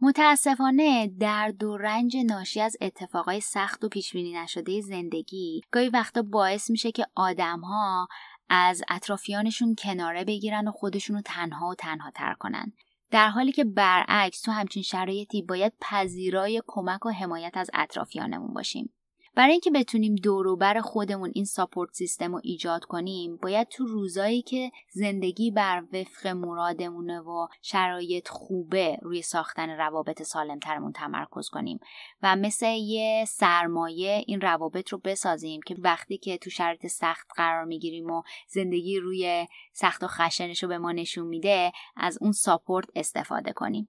متاسفانه 0.00 1.06
درد 1.06 1.64
و 1.64 1.76
رنج 1.76 2.16
ناشی 2.16 2.60
از 2.60 2.76
اتفاقای 2.80 3.40
سخت 3.40 3.84
و 3.84 3.88
پیشبینی 3.88 4.32
نشده 4.32 4.80
زندگی 4.80 5.60
گاهی 5.70 5.88
وقتا 5.88 6.22
باعث 6.22 6.70
میشه 6.70 6.92
که 6.92 7.06
آدمها 7.14 8.08
از 8.48 8.82
اطرافیانشون 8.88 9.74
کناره 9.78 10.24
بگیرن 10.24 10.68
و 10.68 10.72
خودشونو 10.72 11.20
تنها 11.24 11.68
و 11.68 11.74
تنها 11.74 12.10
تر 12.10 12.34
کنن. 12.34 12.72
در 13.10 13.28
حالی 13.28 13.52
که 13.52 13.64
برعکس 13.64 14.40
تو 14.40 14.52
همچین 14.52 14.82
شرایطی 14.82 15.42
باید 15.42 15.72
پذیرای 15.80 16.62
کمک 16.66 17.06
و 17.06 17.10
حمایت 17.10 17.56
از 17.56 17.70
اطرافیانمون 17.74 18.54
باشیم. 18.54 18.92
برای 19.36 19.52
اینکه 19.52 19.70
بتونیم 19.70 20.14
دوروبر 20.14 20.80
خودمون 20.80 21.32
این 21.34 21.44
ساپورت 21.44 21.90
سیستم 21.92 22.32
رو 22.32 22.40
ایجاد 22.44 22.84
کنیم 22.84 23.36
باید 23.36 23.68
تو 23.68 23.86
روزایی 23.86 24.42
که 24.42 24.70
زندگی 24.90 25.50
بر 25.50 25.84
وفق 25.92 26.26
مرادمونه 26.26 27.20
و 27.20 27.46
شرایط 27.62 28.28
خوبه 28.28 28.98
روی 29.02 29.22
ساختن 29.22 29.70
روابط 29.70 30.22
سالمترمون 30.22 30.92
تمرکز 30.92 31.48
کنیم 31.48 31.80
و 32.22 32.36
مثل 32.36 32.66
یه 32.66 33.24
سرمایه 33.28 34.24
این 34.26 34.40
روابط 34.40 34.88
رو 34.88 34.98
بسازیم 35.04 35.60
که 35.66 35.76
وقتی 35.78 36.18
که 36.18 36.38
تو 36.38 36.50
شرایط 36.50 36.86
سخت 36.86 37.26
قرار 37.36 37.64
می‌گیریم 37.64 38.10
و 38.10 38.22
زندگی 38.48 38.98
روی 38.98 39.46
سخت 39.72 40.02
و 40.02 40.06
خشنش 40.06 40.62
رو 40.62 40.68
به 40.68 40.78
ما 40.78 40.92
نشون 40.92 41.26
میده 41.26 41.72
از 41.96 42.18
اون 42.20 42.32
ساپورت 42.32 42.86
استفاده 42.94 43.52
کنیم. 43.52 43.88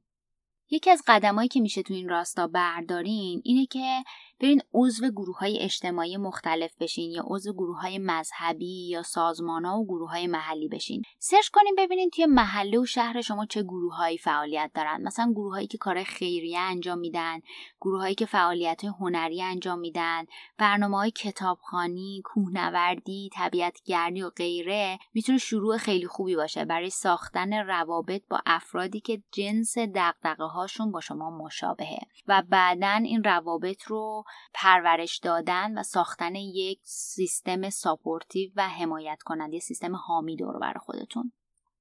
یکی 0.70 0.92
از 0.92 1.04
قدمایی 1.08 1.48
که 1.48 1.60
میشه 1.60 1.82
تو 1.84 1.94
این 1.94 2.10
راستا 2.10 2.48
بردارین 2.48 3.42
اینه 3.44 3.66
که 3.66 4.04
برین 4.40 4.62
عضو 4.74 5.10
گروه 5.10 5.38
های 5.38 5.60
اجتماعی 5.60 6.18
مختلف 6.18 6.72
بشین 6.80 7.12
یا 7.12 7.24
عضو 7.28 7.54
گروه 7.54 7.82
های 7.82 7.98
مذهبی 7.98 8.90
یا 8.90 9.04
سازمان 9.04 9.66
ها 9.66 9.80
و 9.80 9.86
گروه 9.86 10.10
های 10.10 10.28
محلی 10.28 10.68
بشین. 10.68 11.02
سرچ 11.20 11.48
کنین 11.48 11.76
ببینین 11.78 12.10
توی 12.10 12.26
محله 12.26 12.80
و 12.80 12.86
شهر 12.86 13.22
شما 13.22 13.46
چه 13.46 13.64
گروه 13.64 13.96
هایی 13.96 14.18
فعالیت 14.18 14.72
دارن. 14.74 15.02
مثلا 15.02 15.32
گروه 15.32 15.54
هایی 15.54 15.68
که 15.68 15.78
کار 15.78 16.04
خیریه 16.04 16.60
انجام 16.60 17.00
میدن 17.00 17.40
گروه 17.82 18.02
هایی 18.02 18.16
که 18.16 18.26
فعالیت 18.26 18.86
هنری 18.86 19.42
انجام 19.42 19.80
میدن 19.80 20.26
برنامه 20.58 20.98
های 20.98 21.12
کتابخانی 21.12 22.22
کوهنوردی 22.26 23.30
طبیعتگردی 23.34 24.22
و 24.22 24.30
غیره 24.30 25.00
می‌تونه 25.14 25.38
شروع 25.38 25.78
خیلی 25.78 26.08
خوبی 26.08 26.36
باشه. 26.36 26.66
برای 26.66 26.90
ساختن 26.90 27.54
روابط 27.54 28.22
با 28.30 28.40
افرادی 28.46 29.00
که 29.00 29.24
جنس 29.32 29.78
دغدغه 29.78 30.55
هاشون 30.56 30.92
با 30.92 31.00
شما 31.00 31.30
مشابهه 31.30 32.00
و 32.28 32.44
بعدا 32.50 33.02
این 33.04 33.24
روابط 33.24 33.84
رو 33.84 34.24
پرورش 34.54 35.18
دادن 35.18 35.78
و 35.78 35.84
ساختن 35.84 36.36
یک 36.36 36.80
سیستم 36.84 37.70
supportive 37.70 38.52
و 38.56 38.70
حمایت 38.70 39.22
کننده 39.26 39.60
سیستم 39.60 39.96
حامی 39.96 40.36
دور 40.36 40.60
بر 40.60 40.74
خودتون. 40.74 41.32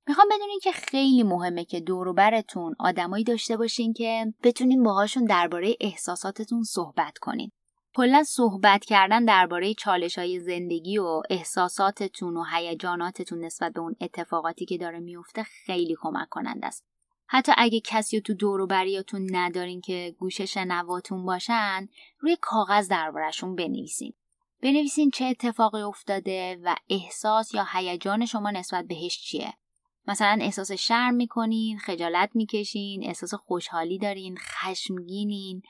می‌خوام 0.06 0.26
بدونین 0.30 0.60
که 0.62 0.72
خیلی 0.72 1.22
مهمه 1.22 1.64
که 1.64 1.80
دور 1.80 2.12
برتون 2.12 2.74
آدمایی 2.78 3.24
داشته 3.24 3.56
باشین 3.56 3.92
که 3.92 4.34
بتونین 4.42 4.82
باهاشون 4.82 5.24
درباره 5.24 5.74
احساساتتون 5.80 6.62
صحبت 6.62 7.18
کنین. 7.18 7.50
کلا 7.96 8.22
صحبت 8.22 8.84
کردن 8.84 9.24
درباره 9.24 9.74
چالش 9.74 10.18
های 10.18 10.40
زندگی 10.40 10.98
و 10.98 11.22
احساساتتون 11.30 12.36
و 12.36 12.44
هیجاناتتون 12.52 13.44
نسبت 13.44 13.72
به 13.72 13.80
اون 13.80 13.96
اتفاقاتی 14.00 14.64
که 14.64 14.78
داره 14.78 15.00
میفته 15.00 15.42
خیلی 15.42 15.96
کمک 16.00 16.28
کننده 16.28 16.66
است. 16.66 16.84
حتی 17.26 17.52
اگه 17.56 17.80
کسی 17.80 18.20
تو 18.20 18.34
دور 18.34 18.60
و 18.60 18.66
بریاتون 18.66 19.36
ندارین 19.36 19.80
که 19.80 20.14
گوش 20.18 20.40
شنواتون 20.40 21.24
باشن 21.24 21.88
روی 22.20 22.36
کاغذ 22.40 22.88
دربارهشون 22.88 23.56
بنویسین. 23.56 24.12
بنویسین 24.62 25.10
چه 25.10 25.24
اتفاقی 25.24 25.82
افتاده 25.82 26.58
و 26.62 26.74
احساس 26.90 27.54
یا 27.54 27.66
هیجان 27.72 28.26
شما 28.26 28.50
نسبت 28.50 28.84
بهش 28.84 29.18
چیه. 29.18 29.54
مثلا 30.06 30.38
احساس 30.40 30.72
شرم 30.72 31.14
می‌کنین 31.14 31.78
خجالت 31.78 32.30
می‌کشین 32.34 33.04
احساس 33.06 33.34
خوشحالی 33.34 33.98
دارین 33.98 34.38
خشمگینین. 34.40 35.62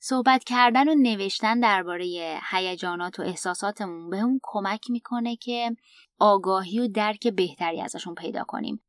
صحبت 0.00 0.44
کردن 0.44 0.88
و 0.88 0.94
نوشتن 0.94 1.60
درباره 1.60 2.38
هیجانات 2.50 3.20
و 3.20 3.22
احساساتمون 3.22 4.10
به 4.10 4.20
اون 4.20 4.40
کمک 4.42 4.90
می‌کنه 4.90 5.36
که 5.36 5.76
آگاهی 6.18 6.80
و 6.80 6.88
درک 6.88 7.28
بهتری 7.28 7.80
ازشون 7.80 8.14
پیدا 8.14 8.44
کنیم. 8.44 8.80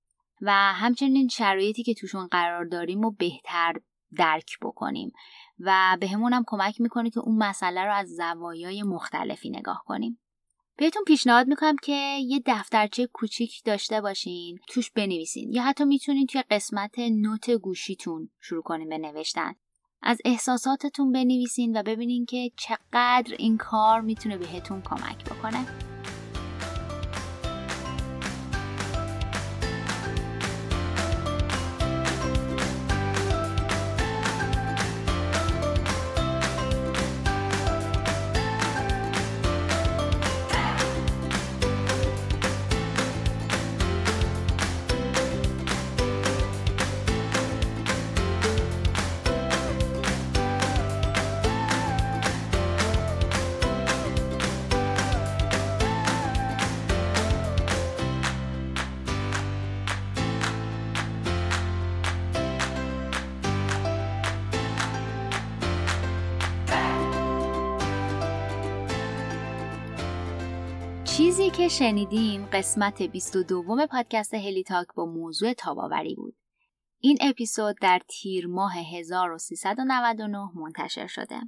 و 0.46 0.52
همچنین 0.52 1.28
شرایطی 1.28 1.84
که 1.84 1.94
توشون 1.94 2.28
قرار 2.28 2.66
داریم 2.66 3.06
و 3.06 3.12
بهتر 3.12 3.74
درک 4.18 4.58
بکنیم. 4.62 5.12
و 5.60 5.98
به 6.00 6.08
هم 6.08 6.44
کمک 6.48 6.82
می‌کنه 6.82 7.10
که 7.10 7.20
اون 7.20 7.38
مسئله 7.38 7.86
رو 7.86 7.94
از 7.94 8.10
زوایای 8.16 8.84
مختلفی 8.84 9.50
نگاه 9.50 9.84
کنیم. 9.86 10.20
بهتون 10.78 11.04
پیشنهاد 11.08 11.48
می‌کنم 11.48 11.76
که 11.84 12.18
یه 12.22 12.42
دفترچه 12.46 13.08
کوچیک 13.08 13.64
داشته 13.66 14.02
باشین 14.02 14.60
توش 14.68 14.92
بنویسین. 14.92 15.54
یا 15.54 15.64
حتی 15.64 15.86
می‌تونین 15.86 16.28
توی 16.28 16.42
قسمت 16.52 17.00
نوت 17.00 17.52
گوشیتون 17.52 18.30
شروع 18.42 18.64
کنین 18.64 18.90
به 18.90 18.98
نوشتن. 18.98 19.56
از 20.02 20.22
احساساتتون 20.26 21.12
بنویسین 21.12 21.78
و 21.78 21.84
ببینین 21.84 22.26
که 22.26 22.52
چقدر 22.58 23.36
این 23.40 23.58
کار 23.58 24.02
می‌تونه 24.02 24.38
بهتون 24.38 24.82
کمک 24.82 25.26
بکنه. 25.26 25.93
چیزی 71.34 71.50
که 71.50 71.68
شنیدین 71.68 72.46
قسمت 72.46 73.02
22 73.02 73.88
پادکست 73.92 74.34
هلیتاک 74.34 74.88
با 74.96 75.06
موضوع 75.06 75.54
تاباوری 75.54 76.16
بود. 76.16 76.36
این 77.00 77.18
اپیزود 77.22 77.76
در 77.82 78.02
تیر 78.08 78.48
ماه 78.48 78.78
1399 78.78 80.50
منتشر 80.56 81.08
شده. 81.08 81.42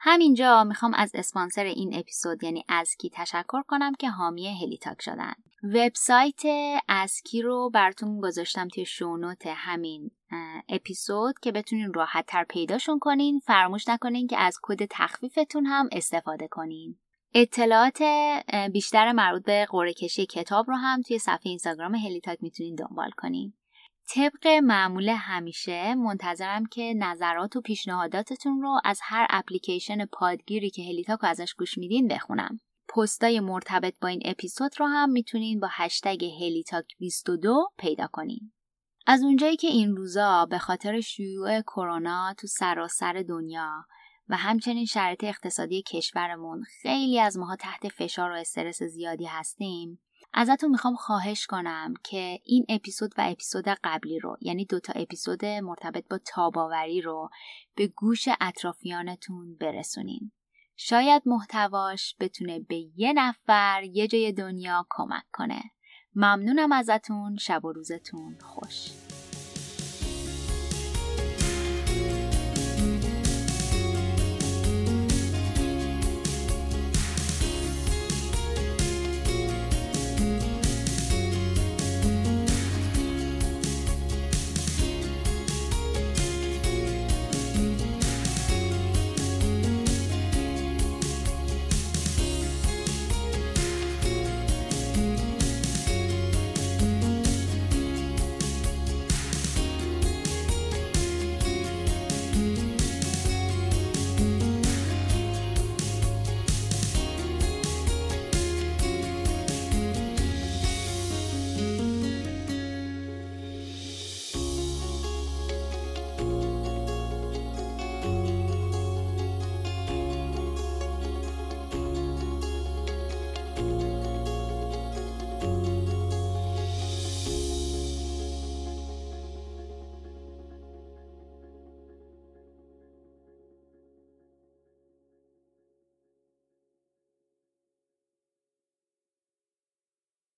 همینجا 0.00 0.64
می‌خوام 0.64 0.94
از 0.94 1.10
اسپانسر 1.14 1.64
این 1.64 1.94
اپیزود 1.98 2.44
یعنی 2.44 2.64
ازکی 2.68 3.10
تشکر 3.14 3.62
کنم 3.62 3.92
که 3.94 4.10
حامی 4.10 4.62
هلیتاک 4.62 5.02
شدن. 5.02 5.34
وبسایت 5.62 6.42
ازکی 6.88 7.42
رو 7.42 7.70
براتون 7.74 8.20
گذاشتم 8.20 8.68
توی 8.68 8.84
شونوت 8.84 9.46
همین 9.46 10.10
اپیزود 10.68 11.38
که 11.38 11.52
بتونین 11.52 11.94
راحت 11.94 12.26
تر 12.26 12.44
پیداشون 12.44 12.98
کنین. 12.98 13.38
فراموش 13.38 13.88
نکنین 13.88 14.26
که 14.26 14.38
از 14.38 14.58
کد 14.62 14.84
تخفیفتون 14.90 15.66
هم 15.66 15.88
استفاده 15.92 16.48
کنین. 16.48 16.98
اطلاعات 17.34 18.02
بیشتر 18.72 19.12
مربوط 19.12 19.44
به 19.44 19.66
قرعه 19.70 19.92
کشی 19.92 20.26
کتاب 20.26 20.68
رو 20.68 20.76
هم 20.76 21.02
توی 21.02 21.18
صفحه 21.18 21.40
اینستاگرام 21.44 21.94
هلیتاک 21.94 22.38
می‌تونین 22.42 22.74
دنبال 22.74 23.10
کنین. 23.16 23.54
طبق 24.08 24.46
معمول 24.46 25.08
همیشه 25.08 25.94
منتظرم 25.94 26.66
که 26.66 26.94
نظرات 26.96 27.56
و 27.56 27.60
پیشنهاداتتون 27.60 28.62
رو 28.62 28.80
از 28.84 29.00
هر 29.02 29.26
اپلیکیشن 29.30 30.04
پادگیری 30.04 30.70
که 30.70 30.82
هلیتاکو 30.82 31.26
ازش 31.26 31.54
گوش 31.54 31.78
میدین 31.78 32.08
بخونم. 32.08 32.60
پستای 32.96 33.40
مرتبط 33.40 33.94
با 34.00 34.08
این 34.08 34.22
اپیزود 34.24 34.80
رو 34.80 34.86
هم 34.86 35.10
می‌تونین 35.10 35.60
با 35.60 35.68
هشتگ 35.70 36.24
هلیتاک 36.24 36.84
22 36.98 37.68
پیدا 37.78 38.06
کنین. 38.12 38.52
از 39.06 39.22
اونجایی 39.22 39.56
که 39.56 39.68
این 39.68 39.96
روزا 39.96 40.46
به 40.46 40.58
خاطر 40.58 41.00
شیوع 41.00 41.60
کرونا 41.60 42.34
تو 42.38 42.46
سراسر 42.46 43.24
دنیا 43.28 43.84
و 44.28 44.36
همچنین 44.36 44.84
شرایط 44.84 45.24
اقتصادی 45.24 45.82
کشورمون 45.82 46.62
خیلی 46.82 47.20
از 47.20 47.38
ماها 47.38 47.56
تحت 47.56 47.88
فشار 47.88 48.30
و 48.30 48.34
استرس 48.34 48.82
زیادی 48.82 49.24
هستیم. 49.24 49.98
ازتون 50.34 50.70
می‌خوام 50.70 50.94
خواهش 50.96 51.46
کنم 51.46 51.94
که 52.04 52.38
این 52.44 52.66
اپیزود 52.68 53.14
و 53.18 53.22
اپیزود 53.30 53.64
قبلی 53.84 54.18
رو 54.18 54.36
یعنی 54.40 54.64
دوتا 54.64 54.92
اپیزود 54.96 55.44
مرتبط 55.44 56.08
با 56.08 56.18
تاباوری 56.18 57.00
رو 57.00 57.30
به 57.76 57.86
گوش 57.86 58.28
اطرافیانتون 58.40 59.56
برسونین. 59.56 60.32
شاید 60.76 61.22
محتواش 61.26 62.16
بتونه 62.20 62.58
به 62.58 62.76
یه 62.96 63.12
نفر 63.12 63.82
یه 63.92 64.08
جای 64.08 64.32
دنیا 64.32 64.86
کمک 64.90 65.24
کنه. 65.32 65.62
ممنونم 66.14 66.72
ازتون. 66.72 67.36
شب 67.36 67.64
و 67.64 67.72
روزتون 67.72 68.38
خوش. 68.40 68.90